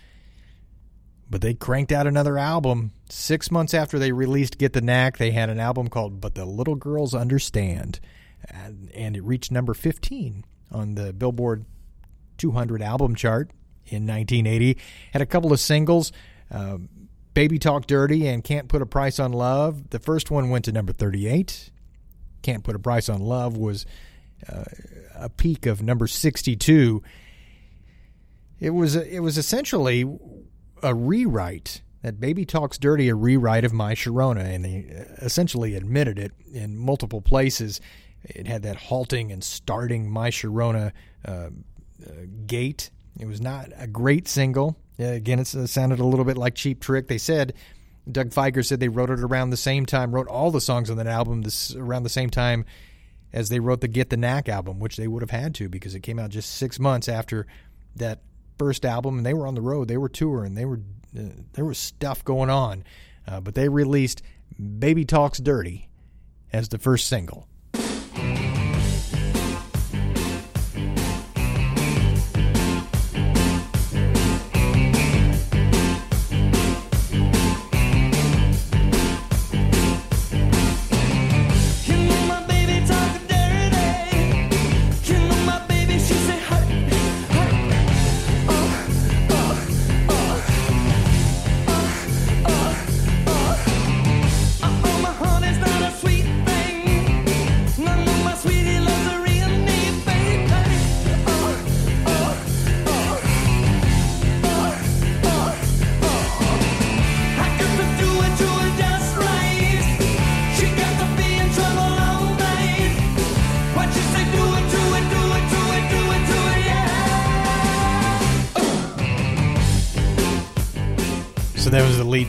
but 1.35 1.41
they 1.41 1.53
cranked 1.53 1.91
out 1.91 2.07
another 2.07 2.39
album. 2.39 2.93
Six 3.09 3.51
months 3.51 3.75
after 3.75 3.99
they 3.99 4.13
released 4.13 4.57
Get 4.57 4.73
the 4.73 4.81
Knack, 4.81 5.17
they 5.17 5.33
had 5.33 5.51
an 5.51 5.59
album 5.59 5.89
called 5.89 6.21
But 6.21 6.37
the 6.37 6.45
Little 6.45 6.77
Girls 6.77 7.13
Understand. 7.13 7.99
And, 8.49 9.17
it 9.17 9.25
reached 9.25 9.51
number 9.51 9.75
15 9.75 10.45
on 10.71 10.95
the 10.95 11.13
Billboard 11.13 11.65
200 12.39 12.81
album 12.83 13.17
chart 13.17 13.51
in 13.87 14.07
1980. 14.07 14.79
Had 15.13 15.23
a 15.23 15.27
couple 15.27 15.53
of 15.53 15.59
singles 15.59 16.13
uh, 16.53 16.79
Baby 17.35 17.59
Talk 17.59 17.89
Dirty 17.89 18.29
and 18.29 18.45
Can't 18.45 18.69
Put 18.69 18.81
a 18.81 18.87
Price 18.87 19.19
on 19.19 19.33
Love. 19.33 19.91
The 19.91 19.99
first 19.99 20.31
one 20.31 20.51
went 20.51 20.67
to 20.67 20.73
number 20.73 20.93
38. 20.93 21.71
Can't 22.43 22.63
Put 22.63 22.77
a 22.77 22.79
Price 22.79 23.09
on 23.09 23.21
Love 23.21 23.57
was 23.57 23.87
uh, 24.49 24.63
a 25.17 25.29
peak 25.31 25.67
of 25.67 25.83
number 25.83 26.07
62. 26.07 27.03
It 28.61 28.71
was 28.71 28.95
it 28.95 29.19
was 29.19 29.37
essentially 29.37 30.05
a 30.85 30.95
rewrite 30.95 31.83
that 32.03 32.21
Baby 32.21 32.45
Talks 32.45 32.77
Dirty, 32.77 33.09
a 33.09 33.15
rewrite 33.15 33.65
of 33.65 33.73
My 33.73 33.95
Sharona, 33.95 34.45
and 34.45 34.65
they 34.65 34.77
essentially 35.23 35.75
admitted 35.75 36.19
it 36.19 36.33
in 36.53 36.77
multiple 36.77 37.23
places. 37.23 37.81
It 38.23 38.47
had 38.47 38.63
that 38.63 38.77
halting 38.77 39.33
and 39.33 39.43
starting 39.43 40.11
My 40.11 40.31
Sharona 40.31 40.93
uh, 41.27 41.31
uh, 41.31 41.51
gate. 42.47 42.91
It 43.19 43.27
was 43.27 43.41
not 43.41 43.71
a 43.77 43.87
great 43.87 44.29
single. 44.29 44.77
Uh, 45.01 45.05
again, 45.05 45.39
it 45.39 45.47
sounded 45.47 45.99
a 45.99 46.05
little 46.05 46.27
bit 46.27 46.37
like 46.37 46.55
Cheap 46.55 46.81
Trick. 46.81 47.09
They 47.09 47.19
said 47.19 47.55
Doug 48.11 48.31
Fieger 48.31 48.65
said 48.65 48.81
they 48.81 48.89
wrote 48.89 49.11
it 49.11 49.21
around 49.21 49.51
the 49.51 49.57
same 49.57 49.87
time, 49.87 50.15
wrote 50.15 50.29
all 50.29 50.51
the 50.51 50.61
songs 50.61 50.91
on 50.91 50.99
that 50.99 51.07
album 51.07 51.43
this 51.43 51.75
around 51.75 52.03
the 52.03 52.11
same 52.11 52.29
time 52.29 52.67
as 53.33 53.49
they 53.49 53.61
wrote 53.61 53.81
the 53.81 53.89
Get 53.89 54.11
the 54.11 54.17
Knack 54.17 54.49
album, 54.49 54.79
which 54.79 54.97
they 54.97 55.09
would 55.09 55.23
have 55.23 55.31
had 55.31 55.55
to 55.57 55.69
because 55.69 55.95
it 55.95 56.01
came 56.01 56.19
out 56.19 56.31
just 56.31 56.51
six 56.51 56.79
months 56.79 57.09
after 57.09 57.47
that 57.97 58.21
first 58.59 58.85
album, 58.85 59.19
and 59.19 59.27
they 59.27 59.35
were 59.35 59.47
on 59.47 59.55
the 59.55 59.61
road. 59.61 59.89
They 59.89 59.97
were 59.97 60.09
touring. 60.09 60.55
They 60.55 60.65
were 60.65 60.81
uh, 61.19 61.23
there 61.53 61.65
was 61.65 61.79
stuff 61.79 62.25
going 62.25 62.51
on, 62.51 62.85
uh, 63.27 63.41
but 63.41 63.55
they 63.55 63.69
released 63.69 64.23
"Baby 64.79 65.05
Talks 65.05 65.39
Dirty" 65.39 65.89
as 66.53 66.69
the 66.69 66.79
first 66.79 67.07
single. 67.07 67.49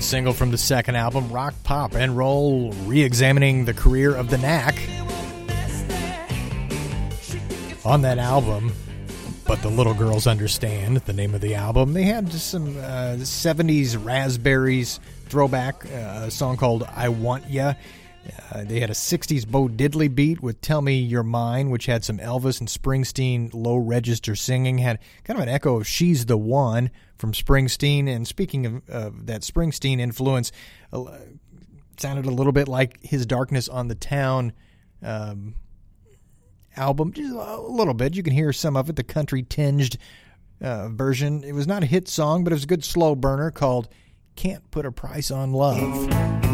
Single 0.05 0.33
from 0.33 0.51
the 0.51 0.57
second 0.57 0.95
album, 0.95 1.31
Rock, 1.31 1.55
Pop, 1.63 1.95
and 1.95 2.15
Roll, 2.15 2.71
re-examining 2.83 3.65
the 3.65 3.73
career 3.73 4.13
of 4.15 4.29
the 4.29 4.37
Knack 4.37 4.75
on 7.83 8.03
that 8.03 8.19
album. 8.19 8.71
But 9.47 9.63
the 9.63 9.69
little 9.69 9.95
girls 9.95 10.27
understand 10.27 10.97
the 10.97 11.13
name 11.13 11.33
of 11.33 11.41
the 11.41 11.55
album. 11.55 11.93
They 11.93 12.03
had 12.03 12.31
some 12.31 12.77
uh, 12.77 13.17
'70s 13.17 13.97
raspberries 14.03 14.99
throwback, 15.27 15.85
uh, 15.85 16.25
a 16.25 16.31
song 16.31 16.57
called 16.57 16.83
"I 16.83 17.09
Want 17.09 17.49
Ya." 17.49 17.73
Uh, 18.51 18.63
they 18.63 18.79
had 18.79 18.89
a 18.89 18.93
60s 18.93 19.47
Bo 19.47 19.67
Diddley 19.67 20.13
beat 20.13 20.41
with 20.41 20.61
Tell 20.61 20.81
Me 20.81 20.97
You're 20.97 21.23
Mine, 21.23 21.69
which 21.69 21.85
had 21.85 22.03
some 22.03 22.17
Elvis 22.17 22.59
and 22.59 22.69
Springsteen 22.69 23.51
low 23.53 23.77
register 23.77 24.35
singing, 24.35 24.79
had 24.79 24.99
kind 25.23 25.39
of 25.39 25.43
an 25.43 25.49
echo 25.49 25.77
of 25.77 25.87
She's 25.87 26.25
the 26.25 26.37
One 26.37 26.89
from 27.17 27.33
Springsteen. 27.33 28.07
And 28.07 28.27
speaking 28.27 28.65
of 28.65 28.89
uh, 28.89 29.11
that 29.25 29.41
Springsteen 29.41 29.99
influence, 29.99 30.51
uh, 30.91 31.05
sounded 31.97 32.25
a 32.25 32.31
little 32.31 32.51
bit 32.51 32.67
like 32.67 33.01
his 33.03 33.25
Darkness 33.25 33.69
on 33.69 33.87
the 33.87 33.95
Town 33.95 34.53
um, 35.01 35.55
album, 36.75 37.13
just 37.13 37.33
a 37.33 37.61
little 37.61 37.93
bit. 37.93 38.15
You 38.15 38.23
can 38.23 38.33
hear 38.33 38.51
some 38.53 38.75
of 38.75 38.89
it, 38.89 38.95
the 38.95 39.03
country 39.03 39.43
tinged 39.43 39.97
uh, 40.61 40.89
version. 40.89 41.43
It 41.43 41.53
was 41.53 41.67
not 41.67 41.83
a 41.83 41.85
hit 41.85 42.07
song, 42.07 42.43
but 42.43 42.53
it 42.53 42.55
was 42.55 42.63
a 42.63 42.67
good 42.67 42.83
slow 42.83 43.15
burner 43.15 43.51
called 43.51 43.87
Can't 44.35 44.69
Put 44.71 44.85
a 44.85 44.91
Price 44.91 45.31
on 45.31 45.53
Love. 45.53 46.44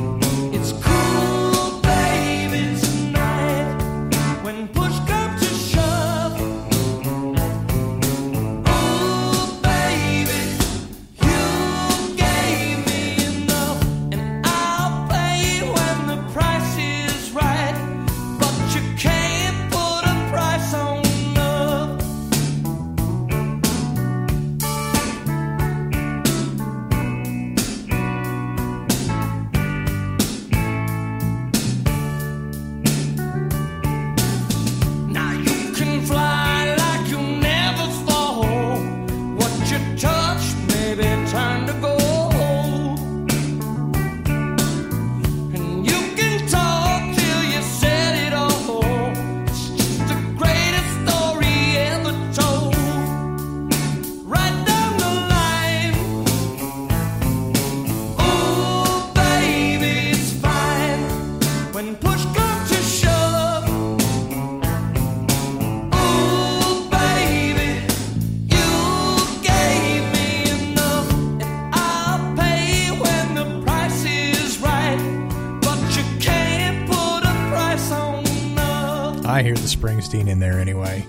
I 79.42 79.44
hear 79.44 79.56
the 79.56 79.62
Springsteen 79.62 80.28
in 80.28 80.40
there 80.40 80.60
anyway. 80.60 81.04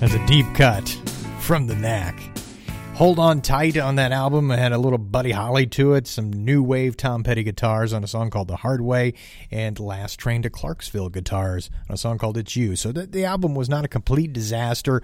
That's 0.00 0.14
a 0.14 0.26
deep 0.26 0.46
cut 0.54 0.88
from 1.40 1.66
the 1.66 1.74
Knack. 1.74 2.18
Hold 2.94 3.18
on 3.18 3.42
tight 3.42 3.76
on 3.76 3.96
that 3.96 4.12
album. 4.12 4.50
It 4.50 4.58
had 4.58 4.72
a 4.72 4.78
little 4.78 4.96
Buddy 4.96 5.32
Holly 5.32 5.66
to 5.66 5.92
it, 5.92 6.06
some 6.06 6.32
new 6.32 6.62
wave 6.62 6.96
Tom 6.96 7.22
Petty 7.22 7.42
guitars 7.42 7.92
on 7.92 8.02
a 8.02 8.06
song 8.06 8.30
called 8.30 8.48
The 8.48 8.56
Hard 8.56 8.80
Way, 8.80 9.12
and 9.50 9.78
Last 9.78 10.18
Train 10.18 10.40
to 10.40 10.48
Clarksville 10.48 11.10
guitars 11.10 11.68
on 11.90 11.92
a 11.92 11.98
song 11.98 12.16
called 12.16 12.38
It's 12.38 12.56
You. 12.56 12.76
So 12.76 12.92
the, 12.92 13.06
the 13.06 13.26
album 13.26 13.54
was 13.54 13.68
not 13.68 13.84
a 13.84 13.88
complete 13.88 14.32
disaster, 14.32 15.02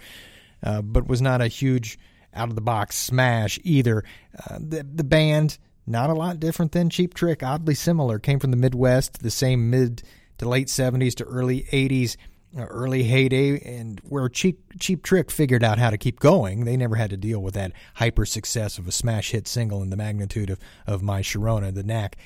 uh, 0.63 0.81
but 0.81 1.07
was 1.07 1.21
not 1.21 1.43
a 1.43 1.49
huge 1.49 1.99
out 2.33 2.49
of 2.49 2.55
the 2.55 2.63
box 2.63 2.97
smash 2.97 3.59
either. 3.65 4.03
Uh, 4.49 4.61
the, 4.61 4.83
the 4.83 5.05
band, 5.05 5.59
not 5.87 6.11
a 6.11 6.15
lot 6.15 6.41
different 6.41 6.73
than 6.73 6.91
Cheap 6.91 7.15
Trick, 7.15 7.43
oddly 7.43 7.75
similar, 7.75 8.19
came 8.19 8.39
from 8.39 8.51
the 8.51 8.57
Midwest, 8.57 9.23
the 9.23 9.31
same 9.31 9.71
mid 9.71 10.03
to 10.39 10.49
late 10.49 10.69
70s 10.69 11.15
to 11.17 11.25
early 11.25 11.63
80s 11.73 12.17
uh, 12.57 12.63
early 12.63 13.03
heyday 13.03 13.61
and 13.61 14.01
where 14.09 14.29
cheap 14.29 14.61
cheap 14.79 15.03
trick 15.03 15.31
figured 15.31 15.63
out 15.63 15.79
how 15.79 15.91
to 15.91 15.99
keep 15.99 16.21
going. 16.21 16.65
They 16.65 16.77
never 16.77 16.97
had 16.97 17.11
to 17.11 17.17
deal 17.17 17.41
with 17.41 17.55
that 17.55 17.73
hyper 17.95 18.25
success 18.25 18.79
of 18.79 18.89
a 18.89 18.93
smash 18.93 19.33
hit 19.33 19.47
single 19.47 19.83
in 19.83 19.91
the 19.91 19.97
magnitude 19.97 20.49
of, 20.49 20.59
of 20.87 21.03
my 21.03 21.21
sharona 21.21 21.75
the 21.75 21.83
knack 21.83 22.17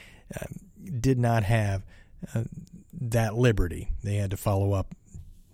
uh, 0.41 0.47
did 1.01 1.19
not 1.19 1.43
have 1.45 1.85
uh, 2.35 2.45
that 2.93 3.35
liberty. 3.35 3.91
They 4.05 4.17
had 4.17 4.31
to 4.31 4.37
follow 4.37 4.73
up 4.73 4.95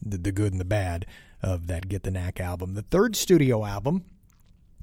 the, 0.03 0.19
the 0.19 0.33
good 0.33 0.53
and 0.53 0.61
the 0.61 0.66
bad 0.66 1.07
of 1.42 1.69
that 1.69 1.88
get 1.88 2.03
the 2.03 2.11
knack 2.11 2.40
album. 2.40 2.75
The 2.75 2.83
third 2.83 3.16
studio 3.16 3.64
album 3.64 4.05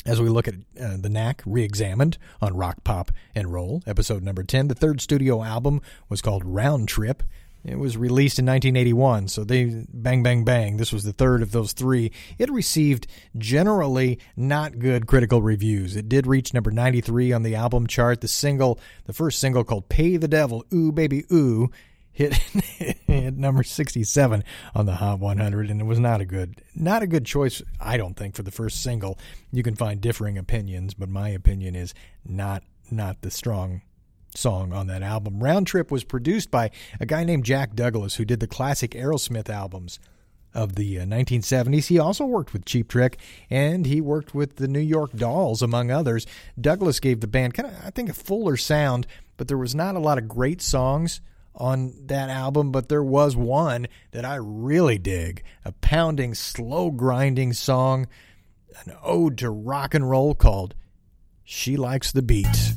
as 0.06 0.22
we 0.22 0.30
look 0.30 0.48
at 0.48 0.56
uh, 0.80 0.98
the 0.98 1.10
Knack 1.10 1.42
re-examined 1.46 2.18
on 2.42 2.56
Rock, 2.56 2.84
Pop, 2.84 3.12
and 3.36 3.52
Roll, 3.54 3.82
episode 3.88 4.24
number 4.24 4.44
10, 4.44 4.68
the 4.68 4.76
third 4.76 5.02
studio 5.02 5.44
album 5.44 5.82
was 6.10 6.22
called 6.22 6.44
Round 6.46 6.88
Trip. 6.88 7.24
It 7.66 7.80
was 7.80 7.96
released 7.96 8.40
in 8.40 8.46
1981, 8.46 9.30
so 9.30 9.46
they 9.46 9.86
bang, 9.94 10.22
bang, 10.22 10.44
bang. 10.44 10.76
This 10.76 10.92
was 10.92 11.06
the 11.06 11.14
third 11.14 11.42
of 11.42 11.52
those 11.52 11.72
three. 11.72 12.12
It 12.38 12.52
received 12.52 13.08
generally 13.38 14.20
not 14.36 14.80
good 14.80 15.08
critical 15.08 15.42
reviews. 15.42 15.96
It 15.96 16.10
did 16.10 16.28
reach 16.28 16.54
number 16.54 16.72
93 16.72 17.32
on 17.32 17.44
the 17.44 17.56
album 17.56 17.88
chart. 17.88 18.20
The 18.20 18.28
single, 18.28 18.80
the 19.06 19.14
first 19.14 19.40
single 19.40 19.64
called 19.64 19.88
Pay 19.88 20.18
the 20.18 20.28
Devil, 20.28 20.66
Ooh 20.74 20.92
Baby 20.92 21.24
Ooh, 21.32 21.72
hit, 22.14 22.34
hit 23.08 23.38
number 23.38 23.64
67 23.64 24.44
on 24.76 24.86
the 24.86 24.96
Hot 24.96 25.20
100 25.20 25.70
and 25.70 25.82
it 25.82 25.86
was 25.86 26.00
not 26.00 26.22
a 26.22 26.26
good 26.26 26.62
not 26.76 27.04
a 27.04 27.08
good 27.08 27.26
choice 27.26 27.62
I 27.82 27.98
don't 27.98 28.16
think 28.16 28.36
for 28.36 28.44
the 28.44 28.52
first 28.52 28.82
single 28.82 29.20
you 29.52 29.64
can 29.64 29.76
find 29.76 30.00
differing 30.00 30.38
opinions 30.38 30.94
but 30.94 31.10
my 31.10 31.30
opinion 31.30 31.76
is 31.76 31.94
not 32.24 32.64
not 32.90 33.22
the 33.22 33.32
strong 33.32 33.82
song 34.36 34.72
on 34.72 34.88
that 34.88 35.04
album 35.04 35.44
Round 35.44 35.68
Trip 35.68 35.92
was 35.92 36.04
produced 36.04 36.52
by 36.52 36.72
a 37.00 37.06
guy 37.06 37.24
named 37.24 37.44
Jack 37.44 37.76
Douglas 37.76 38.16
who 38.16 38.26
did 38.26 38.40
the 38.40 38.48
classic 38.48 38.92
Aerosmith 38.92 39.50
albums 39.50 40.00
of 40.54 40.76
the 40.76 41.00
uh, 41.00 41.04
1970s. 41.04 41.88
He 41.88 41.98
also 41.98 42.26
worked 42.26 42.54
with 42.54 42.64
Cheap 42.64 42.88
Trick 42.88 43.18
and 43.50 43.88
he 43.88 44.00
worked 44.00 44.36
with 44.36 44.58
the 44.58 44.68
New 44.68 44.80
York 44.80 45.12
Dolls, 45.14 45.64
among 45.64 45.90
others. 45.90 46.28
Douglas 46.62 47.00
gave 47.00 47.22
the 47.22 47.28
band 47.28 47.56
kind 47.56 47.70
of, 47.70 47.76
I 47.84 47.90
think, 47.90 48.08
a 48.08 48.14
fuller 48.14 48.56
sound, 48.56 49.08
but 49.36 49.48
there 49.48 49.58
was 49.58 49.74
not 49.74 49.96
a 49.96 50.00
lot 50.00 50.20
of 50.20 50.28
great 50.28 50.62
songs 50.62 51.22
on 51.56 51.94
that 52.06 52.30
album, 52.30 52.72
but 52.72 52.90
there 52.90 53.04
was 53.04 53.36
one 53.36 53.88
that 54.12 54.26
I 54.26 54.36
really 54.36 54.98
dig 54.98 55.44
a 55.64 55.72
pounding, 55.72 56.34
slow 56.34 56.92
grinding 56.92 57.54
song, 57.54 58.08
an 58.86 58.94
ode 59.04 59.38
to 59.40 59.50
rock 59.50 59.94
and 59.94 60.10
roll 60.10 60.36
called 60.36 60.76
She 61.44 61.78
Likes 61.78 62.12
the 62.12 62.22
Beat. 62.22 62.74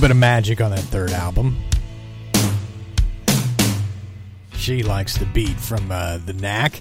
Bit 0.00 0.10
of 0.10 0.16
magic 0.16 0.62
on 0.62 0.70
that 0.70 0.80
third 0.80 1.10
album. 1.10 1.58
She 4.54 4.82
likes 4.82 5.18
the 5.18 5.26
beat 5.26 5.60
from 5.60 5.92
uh, 5.92 6.16
the 6.24 6.32
Knack. 6.32 6.80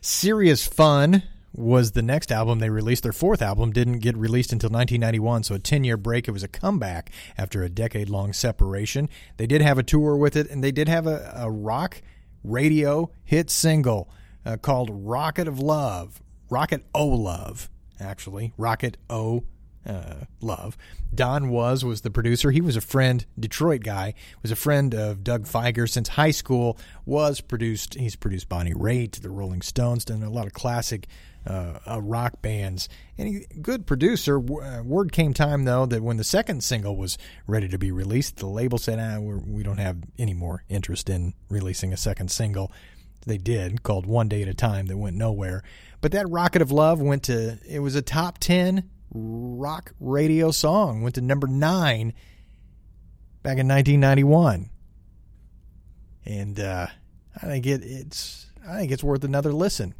Serious 0.00 0.66
fun 0.66 1.22
was 1.52 1.92
the 1.92 2.02
next 2.02 2.32
album 2.32 2.58
they 2.58 2.68
released. 2.68 3.04
Their 3.04 3.12
fourth 3.12 3.42
album 3.42 3.70
didn't 3.70 4.00
get 4.00 4.16
released 4.16 4.52
until 4.52 4.70
1991, 4.70 5.44
so 5.44 5.54
a 5.54 5.60
10 5.60 5.84
year 5.84 5.96
break. 5.96 6.26
It 6.26 6.32
was 6.32 6.42
a 6.42 6.48
comeback 6.48 7.12
after 7.36 7.62
a 7.62 7.68
decade 7.68 8.08
long 8.08 8.32
separation. 8.32 9.08
They 9.36 9.46
did 9.46 9.62
have 9.62 9.78
a 9.78 9.84
tour 9.84 10.16
with 10.16 10.34
it, 10.34 10.50
and 10.50 10.64
they 10.64 10.72
did 10.72 10.88
have 10.88 11.06
a, 11.06 11.32
a 11.36 11.48
rock 11.48 12.02
radio 12.42 13.12
hit 13.24 13.50
single 13.50 14.10
uh, 14.44 14.56
called 14.56 14.90
Rocket 14.92 15.46
of 15.46 15.60
Love. 15.60 16.20
Rocket 16.50 16.84
O 16.92 17.06
Love, 17.06 17.70
actually. 18.00 18.52
Rocket 18.56 18.96
O 19.08 19.44
uh, 19.88 20.24
Love. 20.40 20.76
Don 21.14 21.48
Was 21.48 21.84
was 21.84 22.02
the 22.02 22.10
producer. 22.10 22.50
He 22.50 22.60
was 22.60 22.76
a 22.76 22.80
friend, 22.80 23.24
Detroit 23.38 23.82
guy, 23.82 24.14
was 24.42 24.50
a 24.50 24.56
friend 24.56 24.94
of 24.94 25.24
Doug 25.24 25.44
Fieger 25.44 25.88
since 25.88 26.08
high 26.08 26.30
school. 26.30 26.78
Was 27.06 27.40
produced. 27.40 27.94
He's 27.94 28.14
produced 28.14 28.48
Bonnie 28.48 28.74
Raitt, 28.74 29.20
the 29.20 29.30
Rolling 29.30 29.62
Stones, 29.62 30.04
done 30.04 30.22
a 30.22 30.30
lot 30.30 30.46
of 30.46 30.52
classic 30.52 31.06
uh, 31.46 31.78
uh, 31.86 32.02
rock 32.02 32.42
bands, 32.42 32.88
and 33.16 33.28
he, 33.28 33.46
good 33.62 33.86
producer. 33.86 34.38
Uh, 34.38 34.82
word 34.82 35.12
came 35.12 35.32
time 35.32 35.64
though 35.64 35.86
that 35.86 36.02
when 36.02 36.18
the 36.18 36.24
second 36.24 36.62
single 36.62 36.96
was 36.96 37.16
ready 37.46 37.68
to 37.68 37.78
be 37.78 37.90
released, 37.90 38.36
the 38.36 38.46
label 38.46 38.76
said, 38.76 38.98
ah, 39.00 39.18
we're, 39.18 39.38
"We 39.38 39.62
don't 39.62 39.78
have 39.78 39.96
any 40.18 40.34
more 40.34 40.64
interest 40.68 41.08
in 41.08 41.32
releasing 41.48 41.92
a 41.92 41.96
second 41.96 42.30
single." 42.30 42.70
They 43.26 43.38
did 43.38 43.82
called 43.82 44.04
"One 44.04 44.28
Day 44.28 44.42
at 44.42 44.48
a 44.48 44.54
Time" 44.54 44.86
that 44.86 44.98
went 44.98 45.16
nowhere. 45.16 45.62
But 46.02 46.12
that 46.12 46.28
"Rocket 46.28 46.60
of 46.60 46.70
Love" 46.70 47.00
went 47.00 47.22
to. 47.24 47.58
It 47.66 47.78
was 47.78 47.94
a 47.94 48.02
top 48.02 48.38
ten 48.38 48.90
rock 49.12 49.92
radio 50.00 50.50
song. 50.50 51.02
Went 51.02 51.14
to 51.16 51.20
number 51.20 51.46
nine 51.46 52.12
back 53.42 53.58
in 53.58 53.68
1991, 53.68 54.70
and 56.24 56.60
uh, 56.60 56.86
I 57.36 57.46
think 57.46 57.66
it, 57.66 57.82
it's. 57.82 58.46
I 58.68 58.76
think 58.78 58.92
it's 58.92 59.04
worth 59.04 59.24
another 59.24 59.52
listen. 59.52 59.94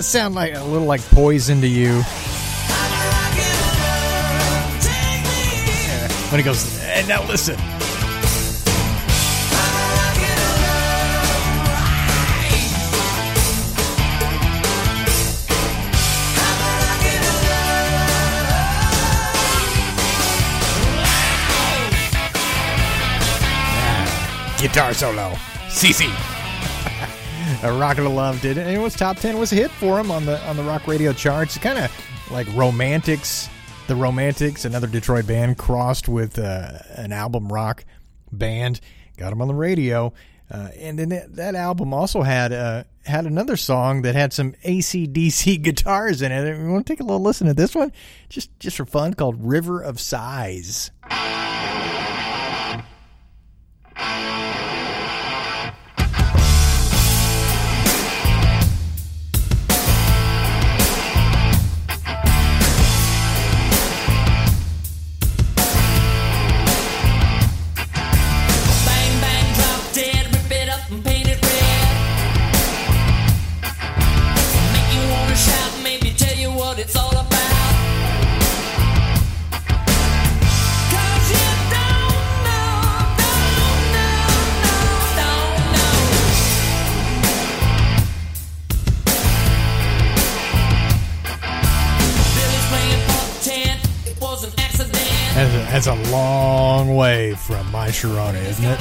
That 0.00 0.04
sound 0.04 0.34
like 0.34 0.54
a 0.54 0.64
little 0.64 0.86
like 0.86 1.02
poison 1.10 1.60
to 1.60 1.66
you? 1.66 2.00
When 6.30 6.40
he 6.40 6.42
goes, 6.42 6.80
and 6.84 7.06
now 7.06 7.22
listen. 7.28 7.56
Guitar 24.58 24.94
solo. 24.94 25.32
CC. 25.68 26.39
A 27.62 27.72
Rocket 27.72 28.06
of 28.06 28.12
Love 28.12 28.40
did 28.40 28.56
it. 28.56 28.66
And 28.66 28.76
it 28.76 28.78
was 28.78 28.94
top 28.94 29.18
ten. 29.18 29.38
Was 29.38 29.52
a 29.52 29.56
hit 29.56 29.70
for 29.70 29.98
him 29.98 30.10
on 30.10 30.24
the 30.26 30.40
on 30.48 30.56
the 30.56 30.62
rock 30.62 30.86
radio 30.86 31.12
charts. 31.12 31.58
Kind 31.58 31.78
of 31.78 32.30
like 32.30 32.46
Romantics, 32.54 33.48
the 33.86 33.96
Romantics, 33.96 34.64
another 34.64 34.86
Detroit 34.86 35.26
band, 35.26 35.58
crossed 35.58 36.08
with 36.08 36.38
uh, 36.38 36.78
an 36.96 37.12
album 37.12 37.52
rock 37.52 37.84
band. 38.32 38.80
Got 39.16 39.32
him 39.32 39.42
on 39.42 39.48
the 39.48 39.54
radio. 39.54 40.12
Uh, 40.50 40.68
and 40.78 40.98
then 40.98 41.10
that, 41.10 41.36
that, 41.36 41.54
album 41.54 41.94
also 41.94 42.22
had 42.22 42.52
uh, 42.52 42.82
had 43.04 43.24
another 43.24 43.56
song 43.56 44.02
that 44.02 44.16
had 44.16 44.32
some 44.32 44.52
ACDC 44.64 45.62
guitars 45.62 46.22
in 46.22 46.32
it. 46.32 46.58
We 46.58 46.68
want 46.68 46.86
to 46.86 46.92
take 46.92 46.98
a 46.98 47.04
little 47.04 47.22
listen 47.22 47.46
to 47.46 47.54
this 47.54 47.74
one, 47.74 47.92
just 48.28 48.58
just 48.58 48.76
for 48.76 48.84
fun, 48.84 49.14
called 49.14 49.36
"River 49.38 49.80
of 49.80 50.00
Sighs." 50.00 50.90
My 97.90 97.94
Sharona, 97.94 98.40
isn't 98.44 98.64
it? 98.64 98.78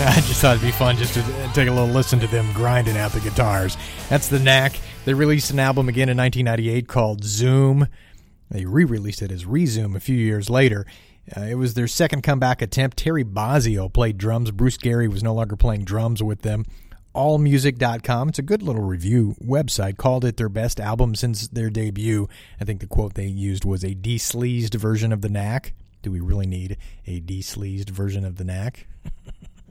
I 0.00 0.22
just 0.26 0.40
thought 0.40 0.56
it'd 0.56 0.66
be 0.66 0.70
fun 0.70 0.96
just 0.96 1.12
to 1.14 1.22
take 1.52 1.68
a 1.68 1.72
little 1.72 1.88
listen 1.88 2.18
to 2.20 2.26
them 2.28 2.50
grinding 2.54 2.96
out 2.96 3.12
the 3.12 3.20
guitars. 3.20 3.76
That's 4.08 4.28
the 4.28 4.38
knack. 4.38 4.80
They 5.04 5.12
released 5.12 5.50
an 5.50 5.58
album 5.58 5.90
again 5.90 6.08
in 6.08 6.16
1998 6.16 6.88
called 6.88 7.22
Zoom. 7.22 7.86
They 8.50 8.64
re-released 8.64 9.20
it 9.20 9.30
as 9.30 9.44
Rezoom 9.44 9.94
a 9.94 10.00
few 10.00 10.16
years 10.16 10.48
later. 10.48 10.86
Uh, 11.36 11.42
it 11.42 11.56
was 11.56 11.74
their 11.74 11.86
second 11.86 12.22
comeback 12.22 12.62
attempt. 12.62 12.96
Terry 12.96 13.24
Bozzio 13.24 13.92
played 13.92 14.16
drums. 14.16 14.50
Bruce 14.52 14.78
Gary 14.78 15.08
was 15.08 15.22
no 15.22 15.34
longer 15.34 15.56
playing 15.56 15.84
drums 15.84 16.22
with 16.22 16.40
them 16.40 16.64
allmusic.com. 17.14 18.28
It's 18.28 18.38
a 18.38 18.42
good 18.42 18.62
little 18.62 18.82
review 18.82 19.36
website. 19.42 19.96
Called 19.96 20.24
it 20.24 20.36
their 20.36 20.48
best 20.48 20.80
album 20.80 21.14
since 21.14 21.48
their 21.48 21.70
debut. 21.70 22.28
I 22.60 22.64
think 22.64 22.80
the 22.80 22.86
quote 22.86 23.14
they 23.14 23.26
used 23.26 23.64
was 23.64 23.84
a 23.84 23.94
de-sleazed 23.94 24.74
version 24.74 25.12
of 25.12 25.22
the 25.22 25.28
Knack. 25.28 25.74
Do 26.02 26.12
we 26.12 26.20
really 26.20 26.46
need 26.46 26.76
a 27.06 27.20
de-sleazed 27.20 27.90
version 27.90 28.24
of 28.24 28.36
the 28.36 28.44
Knack? 28.44 28.86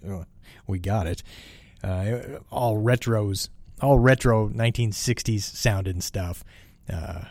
we 0.67 0.80
got 0.80 1.08
it. 1.08 1.23
Uh, 1.84 2.39
all 2.52 2.78
retros, 2.78 3.50
all 3.82 4.00
retro 4.00 4.50
1960s 4.50 5.41
sounding 5.41 6.02
stuff. 6.02 6.43
Uh, 6.91 7.21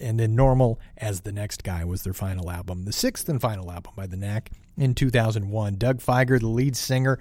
and 0.00 0.20
then 0.20 0.34
Normal 0.34 0.78
as 0.96 1.22
the 1.22 1.32
next 1.32 1.64
guy 1.64 1.84
was 1.84 2.02
their 2.02 2.12
final 2.12 2.50
album, 2.50 2.84
the 2.84 2.92
sixth 2.92 3.28
and 3.28 3.40
final 3.40 3.70
album 3.70 3.92
by 3.96 4.06
the 4.06 4.16
Knack 4.16 4.50
in 4.76 4.94
2001. 4.94 5.76
Doug 5.76 6.00
Fieger, 6.00 6.38
the 6.38 6.48
lead 6.48 6.76
singer, 6.76 7.18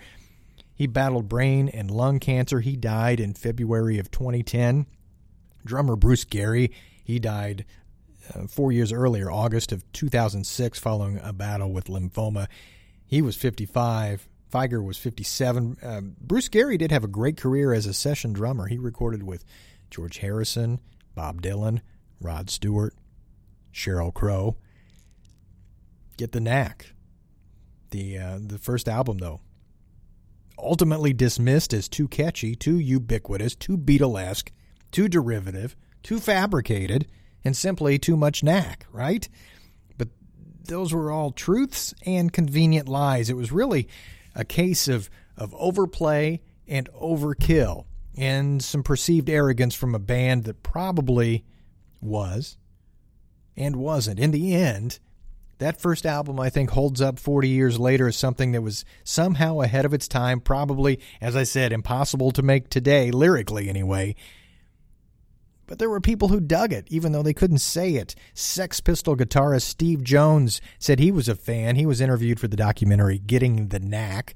he 0.75 0.87
battled 0.87 1.29
brain 1.29 1.69
and 1.69 1.89
lung 1.89 2.19
cancer. 2.19 2.59
He 2.59 2.75
died 2.75 3.19
in 3.19 3.33
February 3.33 3.97
of 3.97 4.11
2010. 4.11 4.85
Drummer 5.65 5.95
Bruce 5.95 6.25
Gary, 6.25 6.71
he 7.03 7.17
died 7.17 7.65
uh, 8.33 8.47
four 8.47 8.71
years 8.71 8.91
earlier, 8.91 9.31
August 9.31 9.71
of 9.71 9.89
2006, 9.93 10.77
following 10.77 11.19
a 11.23 11.33
battle 11.33 11.71
with 11.71 11.85
lymphoma. 11.85 12.47
He 13.07 13.21
was 13.21 13.35
55. 13.35 14.27
Fieger 14.51 14.83
was 14.83 14.97
57. 14.97 15.77
Uh, 15.81 16.01
Bruce 16.01 16.49
Gary 16.49 16.77
did 16.77 16.91
have 16.91 17.03
a 17.03 17.09
great 17.09 17.37
career 17.37 17.73
as 17.73 17.85
a 17.85 17.93
session 17.93 18.33
drummer. 18.33 18.67
He 18.67 18.77
recorded 18.77 19.23
with 19.23 19.43
George 19.89 20.17
Harrison, 20.17 20.79
Bob 21.13 21.41
Dylan, 21.41 21.81
Rod 22.19 22.49
Stewart, 22.49 22.93
Sheryl 23.73 24.13
Crow. 24.13 24.57
Get 26.17 26.31
the 26.31 26.39
knack. 26.39 26.93
The 27.91 28.17
uh, 28.17 28.39
the 28.41 28.57
first 28.57 28.87
album 28.89 29.19
though, 29.19 29.41
ultimately 30.57 31.13
dismissed 31.13 31.73
as 31.73 31.89
too 31.89 32.07
catchy, 32.07 32.55
too 32.55 32.77
ubiquitous, 32.77 33.55
too 33.55 33.77
Beatlesque, 33.77 34.49
too 34.91 35.07
derivative, 35.07 35.75
too 36.03 36.19
fabricated, 36.19 37.07
and 37.43 37.55
simply 37.55 37.99
too 37.99 38.17
much 38.17 38.43
knack, 38.43 38.85
right? 38.91 39.27
But 39.97 40.09
those 40.65 40.93
were 40.93 41.11
all 41.11 41.31
truths 41.31 41.93
and 42.05 42.31
convenient 42.31 42.87
lies. 42.87 43.29
It 43.29 43.37
was 43.37 43.51
really 43.51 43.87
a 44.33 44.45
case 44.45 44.87
of 44.87 45.09
of 45.37 45.53
overplay 45.55 46.41
and 46.67 46.89
overkill 46.93 47.85
and 48.17 48.63
some 48.63 48.83
perceived 48.83 49.29
arrogance 49.29 49.75
from 49.75 49.93
a 49.93 49.99
band 49.99 50.45
that 50.45 50.63
probably 50.63 51.43
was 52.01 52.57
and 53.57 53.75
wasn't. 53.75 54.19
In 54.19 54.31
the 54.31 54.55
end, 54.55 54.99
that 55.57 55.79
first 55.79 56.05
album, 56.05 56.39
I 56.39 56.49
think, 56.49 56.71
holds 56.71 57.01
up 57.01 57.19
40 57.19 57.47
years 57.47 57.79
later 57.79 58.07
as 58.07 58.17
something 58.17 58.51
that 58.51 58.61
was 58.61 58.83
somehow 59.03 59.61
ahead 59.61 59.85
of 59.85 59.93
its 59.93 60.07
time, 60.07 60.41
probably, 60.41 60.99
as 61.21 61.35
I 61.35 61.43
said, 61.43 61.71
impossible 61.71 62.31
to 62.31 62.41
make 62.41 62.69
today, 62.69 63.11
lyrically 63.11 63.69
anyway. 63.69 64.15
But 65.67 65.79
there 65.79 65.89
were 65.89 66.01
people 66.01 66.27
who 66.27 66.39
dug 66.39 66.73
it, 66.73 66.85
even 66.89 67.11
though 67.11 67.23
they 67.23 67.33
couldn't 67.33 67.59
say 67.59 67.95
it. 67.95 68.15
Sex 68.33 68.81
Pistol 68.81 69.15
guitarist 69.15 69.63
Steve 69.63 70.03
Jones 70.03 70.61
said 70.77 70.99
he 70.99 71.11
was 71.11 71.27
a 71.27 71.35
fan. 71.35 71.75
He 71.75 71.85
was 71.85 72.01
interviewed 72.01 72.39
for 72.39 72.47
the 72.47 72.57
documentary 72.57 73.17
Getting 73.17 73.69
the 73.69 73.79
Knack. 73.79 74.35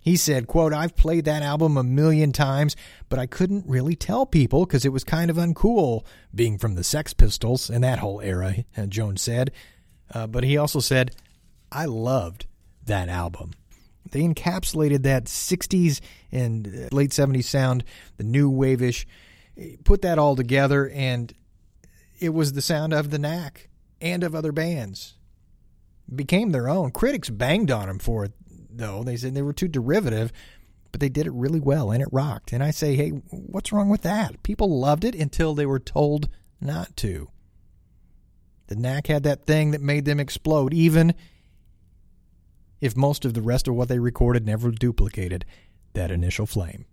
He 0.00 0.16
said, 0.16 0.46
quote, 0.46 0.72
I've 0.72 0.96
played 0.96 1.26
that 1.26 1.42
album 1.42 1.76
a 1.76 1.84
million 1.84 2.32
times, 2.32 2.74
but 3.08 3.18
I 3.18 3.26
couldn't 3.26 3.66
really 3.66 3.94
tell 3.94 4.26
people 4.26 4.64
because 4.64 4.84
it 4.84 4.92
was 4.92 5.04
kind 5.04 5.30
of 5.30 5.36
uncool 5.36 6.04
being 6.34 6.56
from 6.56 6.74
the 6.74 6.84
Sex 6.84 7.12
Pistols 7.12 7.68
in 7.68 7.82
that 7.82 7.98
whole 7.98 8.20
era, 8.20 8.64
Jones 8.88 9.20
said. 9.22 9.52
Uh, 10.12 10.26
but 10.26 10.44
he 10.44 10.56
also 10.56 10.80
said, 10.80 11.14
I 11.70 11.84
loved 11.84 12.46
that 12.86 13.08
album. 13.08 13.52
They 14.10 14.22
encapsulated 14.22 15.02
that 15.02 15.24
60s 15.24 16.00
and 16.32 16.66
uh, 16.66 16.94
late 16.94 17.10
70s 17.10 17.44
sound, 17.44 17.84
the 18.16 18.24
new 18.24 18.48
wave-ish, 18.48 19.06
put 19.84 20.02
that 20.02 20.18
all 20.18 20.36
together, 20.36 20.88
and 20.88 21.32
it 22.18 22.30
was 22.30 22.52
the 22.52 22.62
sound 22.62 22.92
of 22.92 23.10
the 23.10 23.18
Knack 23.18 23.68
and 24.00 24.22
of 24.22 24.34
other 24.34 24.52
bands. 24.52 25.14
Became 26.14 26.50
their 26.50 26.68
own. 26.68 26.90
Critics 26.90 27.28
banged 27.28 27.70
on 27.70 27.88
them 27.88 27.98
for 27.98 28.24
it, 28.24 28.32
though. 28.70 29.02
They 29.02 29.16
said 29.16 29.34
they 29.34 29.42
were 29.42 29.52
too 29.52 29.68
derivative, 29.68 30.32
but 30.90 31.00
they 31.00 31.10
did 31.10 31.26
it 31.26 31.32
really 31.32 31.60
well 31.60 31.90
and 31.90 32.02
it 32.02 32.08
rocked. 32.10 32.52
And 32.52 32.62
I 32.62 32.70
say, 32.70 32.94
hey, 32.94 33.10
what's 33.30 33.72
wrong 33.72 33.90
with 33.90 34.02
that? 34.02 34.42
People 34.42 34.80
loved 34.80 35.04
it 35.04 35.14
until 35.14 35.54
they 35.54 35.66
were 35.66 35.78
told 35.78 36.28
not 36.60 36.96
to. 36.98 37.28
The 38.68 38.76
Knack 38.76 39.06
had 39.08 39.24
that 39.24 39.46
thing 39.46 39.72
that 39.72 39.80
made 39.80 40.04
them 40.04 40.20
explode, 40.20 40.72
even 40.72 41.14
if 42.80 42.96
most 42.96 43.24
of 43.24 43.34
the 43.34 43.42
rest 43.42 43.66
of 43.66 43.74
what 43.74 43.88
they 43.88 43.98
recorded 43.98 44.46
never 44.46 44.70
duplicated 44.70 45.44
that 45.94 46.10
initial 46.10 46.46
flame. 46.46 46.84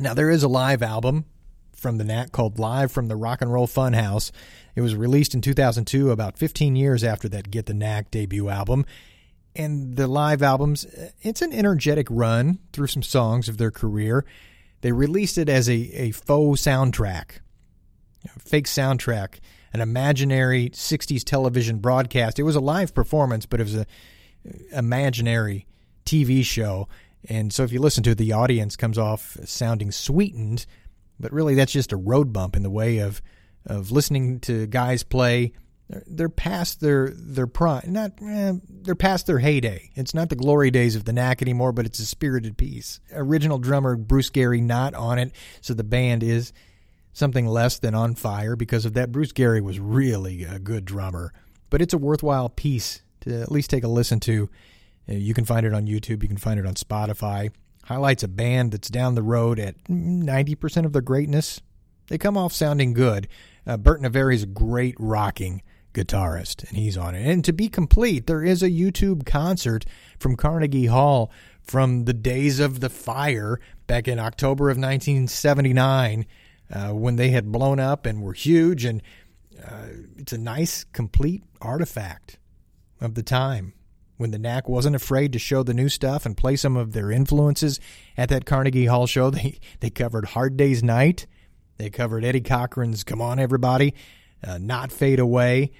Now, 0.00 0.14
there 0.14 0.30
is 0.30 0.42
a 0.42 0.48
live 0.48 0.82
album 0.82 1.26
from 1.74 1.98
the 1.98 2.04
Knack 2.04 2.32
called 2.32 2.58
Live 2.58 2.90
from 2.90 3.08
the 3.08 3.16
Rock 3.16 3.40
and 3.40 3.52
Roll 3.52 3.68
Funhouse. 3.68 4.32
It 4.74 4.80
was 4.80 4.96
released 4.96 5.34
in 5.34 5.40
2002, 5.40 6.10
about 6.10 6.38
15 6.38 6.74
years 6.74 7.04
after 7.04 7.28
that 7.28 7.50
Get 7.50 7.66
the 7.66 7.74
Knack 7.74 8.10
debut 8.10 8.48
album. 8.48 8.84
And 9.54 9.96
the 9.96 10.06
live 10.06 10.42
albums, 10.42 10.86
it's 11.20 11.42
an 11.42 11.52
energetic 11.52 12.06
run 12.10 12.58
through 12.72 12.86
some 12.88 13.02
songs 13.02 13.48
of 13.48 13.58
their 13.58 13.70
career. 13.70 14.24
They 14.80 14.92
released 14.92 15.38
it 15.38 15.48
as 15.48 15.68
a, 15.68 15.74
a 15.74 16.10
faux 16.12 16.62
soundtrack, 16.62 17.40
a 18.24 18.38
fake 18.38 18.66
soundtrack 18.66 19.40
an 19.72 19.80
imaginary 19.80 20.70
60s 20.70 21.24
television 21.24 21.78
broadcast. 21.78 22.38
It 22.38 22.44
was 22.44 22.56
a 22.56 22.60
live 22.60 22.94
performance, 22.94 23.46
but 23.46 23.60
it 23.60 23.64
was 23.64 23.76
a 23.76 23.86
imaginary 24.72 25.66
TV 26.04 26.44
show. 26.44 26.88
And 27.28 27.52
so 27.52 27.64
if 27.64 27.72
you 27.72 27.80
listen 27.80 28.02
to 28.04 28.10
it, 28.10 28.18
the 28.18 28.32
audience 28.32 28.76
comes 28.76 28.98
off 28.98 29.36
sounding 29.44 29.90
sweetened, 29.90 30.66
but 31.18 31.32
really 31.32 31.54
that's 31.54 31.72
just 31.72 31.92
a 31.92 31.96
road 31.96 32.32
bump 32.32 32.56
in 32.56 32.62
the 32.62 32.70
way 32.70 32.98
of 32.98 33.20
of 33.66 33.90
listening 33.90 34.40
to 34.40 34.66
guys 34.66 35.02
play. 35.02 35.52
They're 36.06 36.28
past 36.28 36.80
their 36.80 37.10
their 37.10 37.46
prime, 37.46 37.82
not 37.86 38.12
eh, 38.22 38.54
they're 38.68 38.94
past 38.94 39.26
their 39.26 39.38
heyday. 39.38 39.90
It's 39.94 40.14
not 40.14 40.28
the 40.28 40.36
glory 40.36 40.70
days 40.70 40.94
of 40.96 41.04
the 41.04 41.12
knack 41.12 41.40
anymore, 41.42 41.72
but 41.72 41.86
it's 41.86 41.98
a 41.98 42.06
spirited 42.06 42.56
piece. 42.56 43.00
Original 43.12 43.58
drummer 43.58 43.96
Bruce 43.96 44.30
Gary 44.30 44.60
not 44.60 44.94
on 44.94 45.18
it, 45.18 45.32
so 45.60 45.74
the 45.74 45.84
band 45.84 46.22
is 46.22 46.52
something 47.18 47.46
less 47.46 47.78
than 47.78 47.94
on 47.94 48.14
fire 48.14 48.56
because 48.56 48.84
of 48.84 48.94
that. 48.94 49.12
Bruce 49.12 49.32
Gary 49.32 49.60
was 49.60 49.78
really 49.80 50.44
a 50.44 50.58
good 50.58 50.84
drummer, 50.84 51.32
but 51.70 51.82
it's 51.82 51.94
a 51.94 51.98
worthwhile 51.98 52.48
piece 52.48 53.02
to 53.20 53.40
at 53.40 53.52
least 53.52 53.70
take 53.70 53.84
a 53.84 53.88
listen 53.88 54.20
to. 54.20 54.48
Uh, 55.08 55.14
You 55.14 55.34
can 55.34 55.44
find 55.44 55.66
it 55.66 55.74
on 55.74 55.86
YouTube, 55.86 56.22
you 56.22 56.28
can 56.28 56.36
find 56.36 56.58
it 56.58 56.66
on 56.66 56.74
Spotify. 56.74 57.50
Highlights 57.84 58.22
a 58.22 58.28
band 58.28 58.72
that's 58.72 58.90
down 58.90 59.14
the 59.14 59.22
road 59.22 59.58
at 59.58 59.82
90% 59.84 60.84
of 60.84 60.92
their 60.92 61.02
greatness. 61.02 61.60
They 62.08 62.18
come 62.18 62.36
off 62.36 62.52
sounding 62.52 62.92
good. 62.92 63.28
Uh, 63.66 63.76
Navari's 63.76 64.42
a 64.42 64.46
great 64.46 64.94
rocking 64.98 65.62
guitarist, 65.94 66.68
and 66.68 66.78
he's 66.78 66.96
on 66.96 67.14
it. 67.14 67.26
And 67.26 67.44
to 67.44 67.52
be 67.52 67.68
complete, 67.68 68.26
there 68.26 68.42
is 68.44 68.62
a 68.62 68.70
YouTube 68.70 69.26
concert 69.26 69.84
from 70.18 70.36
Carnegie 70.36 70.86
Hall 70.86 71.30
from 71.62 72.04
the 72.04 72.14
days 72.14 72.60
of 72.60 72.80
the 72.80 72.88
fire 72.90 73.58
back 73.86 74.06
in 74.08 74.18
October 74.18 74.70
of 74.70 74.76
1979 74.76 76.26
uh, 76.72 76.90
when 76.90 77.16
they 77.16 77.30
had 77.30 77.50
blown 77.50 77.80
up 77.80 78.06
and 78.06 78.22
were 78.22 78.32
huge. 78.32 78.84
And 78.84 79.02
uh, 79.64 79.86
it's 80.16 80.32
a 80.32 80.38
nice, 80.38 80.84
complete 80.84 81.44
artifact 81.60 82.38
of 83.00 83.14
the 83.14 83.22
time 83.22 83.74
when 84.16 84.32
the 84.32 84.38
Knack 84.38 84.68
wasn't 84.68 84.96
afraid 84.96 85.32
to 85.32 85.38
show 85.38 85.62
the 85.62 85.74
new 85.74 85.88
stuff 85.88 86.26
and 86.26 86.36
play 86.36 86.56
some 86.56 86.76
of 86.76 86.92
their 86.92 87.10
influences 87.10 87.80
at 88.16 88.28
that 88.28 88.44
Carnegie 88.44 88.86
Hall 88.86 89.06
show. 89.06 89.30
They 89.38 89.58
they 89.80 89.90
covered 89.90 90.26
Hard 90.26 90.56
Day's 90.56 90.82
Night. 90.82 91.26
They 91.76 91.90
covered 91.90 92.24
Eddie 92.24 92.40
Cochran's 92.40 93.04
"Come 93.04 93.22
On 93.22 93.38
Everybody," 93.38 93.94
uh, 94.44 94.58
"Not 94.58 94.90
Fade 94.90 95.20
Away." 95.20 95.70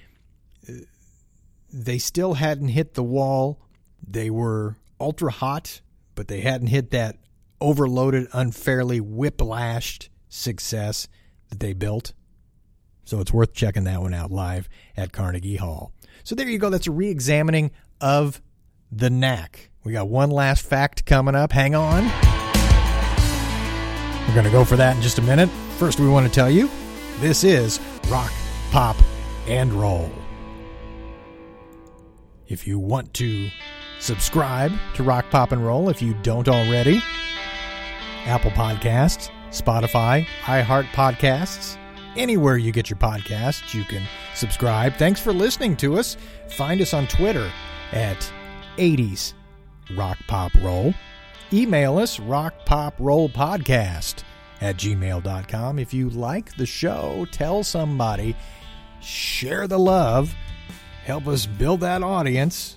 They 1.71 1.97
still 1.97 2.35
hadn't 2.35 2.69
hit 2.69 2.93
the 2.93 3.03
wall. 3.03 3.59
They 4.05 4.29
were 4.29 4.77
ultra 4.99 5.31
hot, 5.31 5.81
but 6.15 6.27
they 6.27 6.41
hadn't 6.41 6.67
hit 6.67 6.91
that 6.91 7.17
overloaded, 7.61 8.27
unfairly 8.33 8.99
whiplashed 8.99 10.08
success 10.29 11.07
that 11.49 11.59
they 11.59 11.73
built. 11.73 12.13
So 13.03 13.19
it's 13.19 13.33
worth 13.33 13.53
checking 13.53 13.83
that 13.85 14.01
one 14.01 14.13
out 14.13 14.31
live 14.31 14.69
at 14.95 15.11
Carnegie 15.11 15.57
Hall. 15.57 15.91
So 16.23 16.35
there 16.35 16.47
you 16.47 16.59
go. 16.59 16.69
That's 16.69 16.87
a 16.87 16.91
re 16.91 17.09
examining 17.09 17.71
of 17.99 18.41
the 18.91 19.09
knack. 19.09 19.71
We 19.83 19.93
got 19.93 20.07
one 20.07 20.29
last 20.29 20.65
fact 20.65 21.05
coming 21.05 21.35
up. 21.35 21.51
Hang 21.51 21.75
on. 21.75 22.03
We're 24.27 24.35
going 24.35 24.45
to 24.45 24.51
go 24.51 24.63
for 24.63 24.75
that 24.75 24.95
in 24.95 25.01
just 25.01 25.17
a 25.17 25.23
minute. 25.23 25.49
First, 25.77 25.99
we 25.99 26.07
want 26.07 26.27
to 26.27 26.31
tell 26.31 26.51
you 26.51 26.69
this 27.19 27.43
is 27.43 27.79
Rock, 28.09 28.31
Pop, 28.71 28.95
and 29.47 29.73
Roll. 29.73 30.11
If 32.47 32.67
you 32.67 32.77
want 32.77 33.13
to 33.15 33.49
subscribe 33.99 34.71
to 34.95 35.03
Rock, 35.03 35.25
Pop, 35.31 35.51
and 35.51 35.65
Roll, 35.65 35.89
if 35.89 36.01
you 36.01 36.13
don't 36.21 36.47
already, 36.47 37.01
Apple 38.25 38.51
Podcasts, 38.51 39.31
Spotify, 39.51 40.25
iHeart 40.43 40.85
Podcasts, 40.91 41.77
anywhere 42.15 42.57
you 42.57 42.71
get 42.71 42.89
your 42.89 42.99
podcasts, 42.99 43.73
you 43.73 43.83
can 43.83 44.03
subscribe. 44.35 44.93
Thanks 44.95 45.19
for 45.19 45.33
listening 45.33 45.75
to 45.77 45.97
us. 45.97 46.15
Find 46.49 46.79
us 46.81 46.93
on 46.93 47.07
Twitter 47.07 47.51
at 47.91 48.31
80s 48.77 49.33
Rock 49.95 50.19
Pop 50.27 50.51
Roll. 50.61 50.93
Email 51.51 51.97
us 51.97 52.19
rockpoprollpodcast 52.19 54.21
at 54.61 54.77
gmail.com. 54.77 55.79
If 55.79 55.95
you 55.95 56.11
like 56.11 56.55
the 56.55 56.67
show, 56.67 57.25
tell 57.31 57.63
somebody, 57.63 58.35
share 59.01 59.67
the 59.67 59.79
love, 59.79 60.35
help 61.05 61.27
us 61.27 61.47
build 61.47 61.79
that 61.79 62.03
audience. 62.03 62.75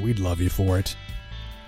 We'd 0.00 0.20
love 0.20 0.40
you 0.40 0.48
for 0.48 0.78
it. 0.78 0.96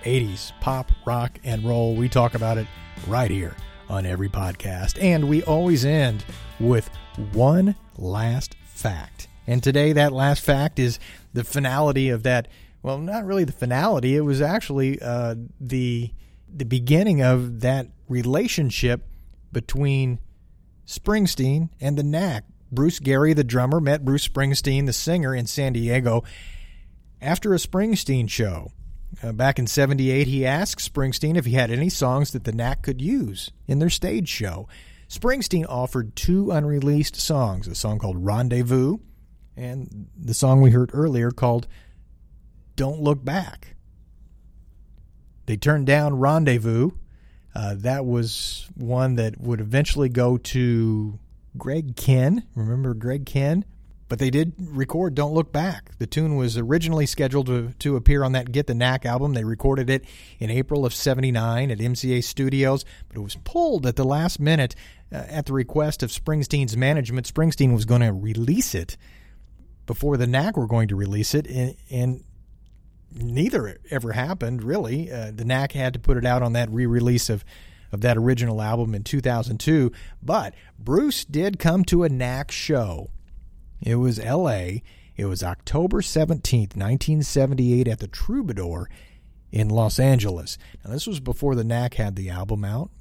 80s 0.03 0.53
pop, 0.61 0.89
rock, 1.05 1.37
and 1.43 1.65
roll. 1.65 1.95
We 1.95 2.07
talk 2.07 2.33
about 2.33 2.57
it 2.57 2.67
right 3.07 3.29
here 3.29 3.57
on 3.89 4.05
every 4.05 4.29
podcast. 4.29 5.01
And 5.01 5.29
we 5.29 5.43
always 5.43 5.85
end 5.85 6.25
with 6.59 6.89
one 7.33 7.75
last 7.97 8.55
fact. 8.65 9.27
And 9.45 9.63
today, 9.63 9.93
that 9.93 10.11
last 10.11 10.41
fact 10.41 10.79
is 10.79 10.99
the 11.33 11.43
finality 11.43 12.09
of 12.09 12.23
that. 12.23 12.47
Well, 12.83 12.97
not 12.97 13.25
really 13.25 13.43
the 13.43 13.51
finality. 13.51 14.15
It 14.15 14.21
was 14.21 14.41
actually 14.41 15.01
uh, 15.01 15.35
the 15.59 16.11
the 16.49 16.65
beginning 16.65 17.21
of 17.21 17.61
that 17.61 17.87
relationship 18.07 19.05
between 19.51 20.19
Springsteen 20.85 21.69
and 21.81 21.97
the 21.97 22.03
Knack. 22.03 22.45
Bruce 22.71 22.99
Gary, 22.99 23.33
the 23.33 23.43
drummer, 23.43 23.79
met 23.79 24.03
Bruce 24.03 24.27
Springsteen, 24.27 24.85
the 24.85 24.93
singer, 24.93 25.33
in 25.33 25.47
San 25.47 25.73
Diego 25.73 26.23
after 27.21 27.53
a 27.53 27.57
Springsteen 27.57 28.29
show. 28.29 28.71
Uh, 29.23 29.31
back 29.31 29.57
in 29.57 29.67
78, 29.67 30.27
he 30.27 30.45
asked 30.45 30.93
Springsteen 30.93 31.37
if 31.37 31.45
he 31.45 31.53
had 31.53 31.71
any 31.71 31.89
songs 31.89 32.31
that 32.31 32.43
the 32.43 32.51
Knack 32.51 32.83
could 32.83 33.01
use 33.01 33.51
in 33.67 33.79
their 33.79 33.89
stage 33.89 34.27
show. 34.29 34.67
Springsteen 35.09 35.65
offered 35.67 36.15
two 36.15 36.51
unreleased 36.51 37.15
songs 37.15 37.67
a 37.67 37.75
song 37.75 37.97
called 37.99 38.23
Rendezvous 38.23 38.97
and 39.57 40.07
the 40.15 40.33
song 40.33 40.61
we 40.61 40.69
heard 40.69 40.91
earlier 40.93 41.31
called 41.31 41.67
Don't 42.75 43.01
Look 43.01 43.25
Back. 43.25 43.75
They 45.47 45.57
turned 45.57 45.87
down 45.87 46.19
Rendezvous. 46.19 46.91
Uh, 47.55 47.73
that 47.77 48.05
was 48.05 48.69
one 48.75 49.15
that 49.15 49.39
would 49.41 49.59
eventually 49.59 50.09
go 50.09 50.37
to 50.37 51.17
Greg 51.57 51.95
Kihn. 51.95 52.43
Remember 52.53 52.93
Greg 52.93 53.25
Kihn? 53.25 53.63
But 54.09 54.19
they 54.19 54.29
did 54.29 54.53
record 54.57 55.15
Don't 55.15 55.33
Look 55.33 55.51
Back. 55.51 55.91
The 55.97 56.07
tune 56.07 56.37
was 56.37 56.57
originally 56.57 57.05
scheduled 57.05 57.47
to, 57.47 57.73
to 57.79 57.95
appear 57.95 58.23
on 58.23 58.31
that 58.31 58.51
Get 58.51 58.67
the 58.67 58.73
Knack 58.73 59.05
album. 59.05 59.33
They 59.33 59.43
recorded 59.43 59.89
it 59.89 60.05
in 60.39 60.49
April 60.49 60.85
of 60.85 60.93
79 60.93 61.71
at 61.71 61.77
MCA 61.79 62.23
Studios, 62.23 62.85
but 63.09 63.17
it 63.17 63.21
was 63.21 63.35
pulled 63.43 63.85
at 63.85 63.97
the 63.97 64.05
last 64.05 64.39
minute 64.39 64.75
uh, 65.11 65.17
at 65.27 65.45
the 65.45 65.53
request 65.53 66.03
of 66.03 66.11
Springsteen's 66.11 66.77
management. 66.77 67.31
Springsteen 67.31 67.73
was 67.73 67.85
going 67.85 68.01
to 68.01 68.13
release 68.13 68.73
it 68.73 68.95
before 69.85 70.15
the 70.17 70.27
Knack 70.27 70.55
were 70.55 70.67
going 70.67 70.87
to 70.87 70.95
release 70.95 71.33
it, 71.33 71.47
and, 71.47 71.75
and 71.89 72.23
neither 73.13 73.77
ever 73.89 74.13
happened, 74.13 74.63
really. 74.63 75.11
Uh, 75.11 75.31
the 75.33 75.45
Knack 75.45 75.73
had 75.73 75.93
to 75.93 75.99
put 75.99 76.17
it 76.17 76.25
out 76.25 76.41
on 76.41 76.53
that 76.53 76.69
re 76.69 76.85
release 76.85 77.29
of 77.29 77.43
of 77.91 78.01
that 78.01 78.17
original 78.17 78.61
album 78.61 78.93
in 78.93 79.03
2002. 79.03 79.91
But 80.21 80.53
Bruce 80.77 81.23
did 81.23 81.57
come 81.57 81.85
to 81.85 82.03
a 82.03 82.09
Knack 82.09 82.51
show 82.51 83.11
it 83.81 83.95
was 83.95 84.19
L.A. 84.19 84.83
It 85.15 85.25
was 85.25 85.43
October 85.43 86.01
17th, 86.01 86.75
1978, 86.75 87.87
at 87.87 87.99
the 87.99 88.07
Troubadour 88.07 88.89
in 89.51 89.69
Los 89.69 89.99
Angeles. 89.99 90.57
Now, 90.83 90.91
this 90.91 91.07
was 91.07 91.19
before 91.19 91.55
the 91.55 91.63
Knack 91.63 91.95
had 91.95 92.15
the 92.15 92.29
album 92.29 92.63
out. 92.63 92.91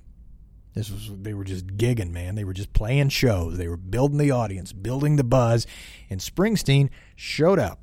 This 0.75 0.91
was 0.91 1.11
they 1.23 1.33
were 1.33 1.45
just 1.45 1.67
gigging, 1.79 2.11
man. 2.11 2.35
They 2.35 2.45
were 2.45 2.53
just 2.53 2.75
playing 2.75 3.09
shows. 3.09 3.57
They 3.57 3.67
were 3.67 3.79
building 3.79 4.19
the 4.19 4.31
audience, 4.31 4.75
building 4.75 5.17
the 5.17 5.25
buzz, 5.25 5.67
and 6.11 6.21
Springsteen 6.21 6.91
showed 7.15 7.59
up. 7.59 7.81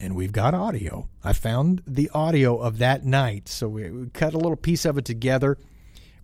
And 0.00 0.16
we've 0.16 0.32
got 0.32 0.54
audio. 0.54 1.08
I 1.22 1.32
found 1.32 1.82
the 1.86 2.10
audio 2.12 2.56
of 2.56 2.78
that 2.78 3.04
night, 3.04 3.48
so 3.48 3.68
we, 3.68 3.88
we 3.90 4.08
cut 4.08 4.34
a 4.34 4.38
little 4.38 4.56
piece 4.56 4.84
of 4.84 4.98
it 4.98 5.04
together. 5.04 5.56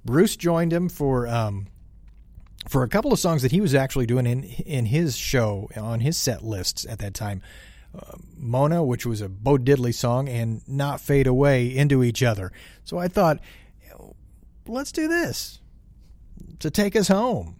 Bruce 0.05 0.37
joined 0.37 0.73
him 0.73 0.89
for 0.89 1.29
um, 1.29 1.69
for 2.69 2.83
a 2.83 2.89
couple 2.89 3.13
of 3.13 3.19
songs 3.19 3.43
that 3.43 3.53
he 3.53 3.61
was 3.61 3.75
actually 3.75 4.07
doing 4.07 4.27
in 4.27 4.45
in 4.45 4.87
his 4.87 5.17
show 5.17 5.69
on 5.77 6.01
his 6.01 6.17
set 6.17 6.45
lists 6.45 6.87
at 6.89 6.99
that 6.99 7.15
time. 7.15 7.43
Uh, 7.99 8.17
Mona, 8.37 8.85
which 8.85 9.07
was 9.07 9.23
a 9.23 9.29
Bo 9.29 9.57
Diddley 9.57 9.95
song, 9.95 10.29
and 10.29 10.61
Not 10.69 11.01
Fade 11.01 11.27
Away 11.27 11.75
into 11.75 12.05
each 12.05 12.23
other. 12.23 12.53
So 12.85 12.99
I 12.99 13.09
thought, 13.09 13.41
let's 14.67 14.93
do 14.93 15.09
this 15.09 15.61
to 16.59 16.71
take 16.71 16.95
us 16.95 17.09
home. 17.09 17.57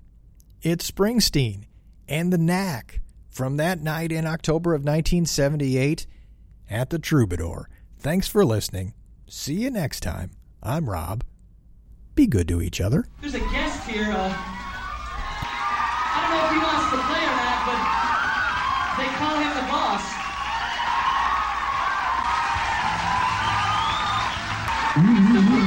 It's 0.61 0.91
Springsteen 0.91 1.65
and 2.09 2.33
the 2.33 2.39
Knack 2.39 3.01
from 3.31 3.57
that 3.57 3.81
night 3.81 4.13
in 4.13 4.27
October 4.27 4.75
of 4.75 4.83
1978 4.83 6.07
at 6.69 6.91
the 6.91 6.99
Troubadour. 6.99 7.69
Thanks 7.99 8.29
for 8.29 8.45
listening. 8.45 8.93
See 9.27 9.55
you 9.55 9.71
next 9.71 10.01
time. 10.01 10.33
I'm 10.63 10.91
Rob. 10.91 11.25
Be 12.15 12.27
good 12.27 12.49
to 12.49 12.61
each 12.61 12.81
other. 12.81 13.07
There's 13.21 13.35
a 13.35 13.41
guest 13.41 13.89
here. 13.89 14.11
Uh 14.11 14.58
don't 16.29 16.41
know 16.41 16.47
if 16.47 16.53
he 16.53 16.59
wants 16.59 16.91
to 16.91 16.99
play 17.09 17.25
or 17.25 17.37
not, 17.37 17.65
but 17.65 17.81
they 18.99 19.09
call 19.17 19.39
him 19.39 19.55
the 19.55 19.63
boss. 19.63 20.05
Mr. 24.99 25.58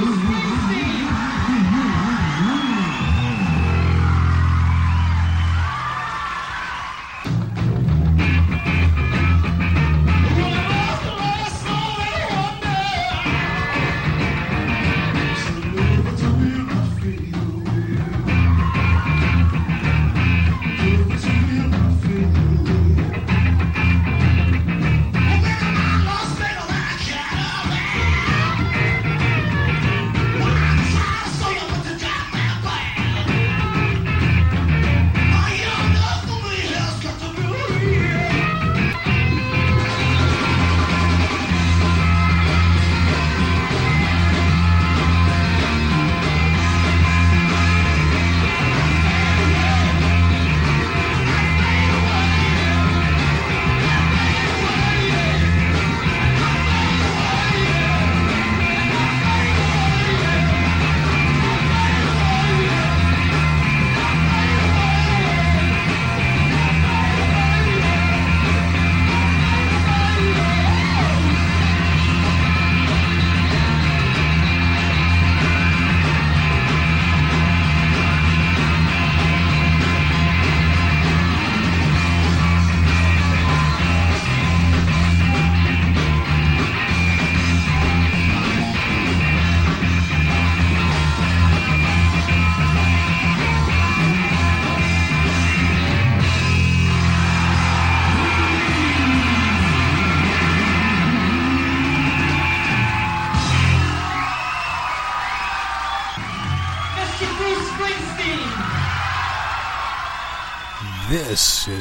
This 111.32 111.66
is 111.70 111.81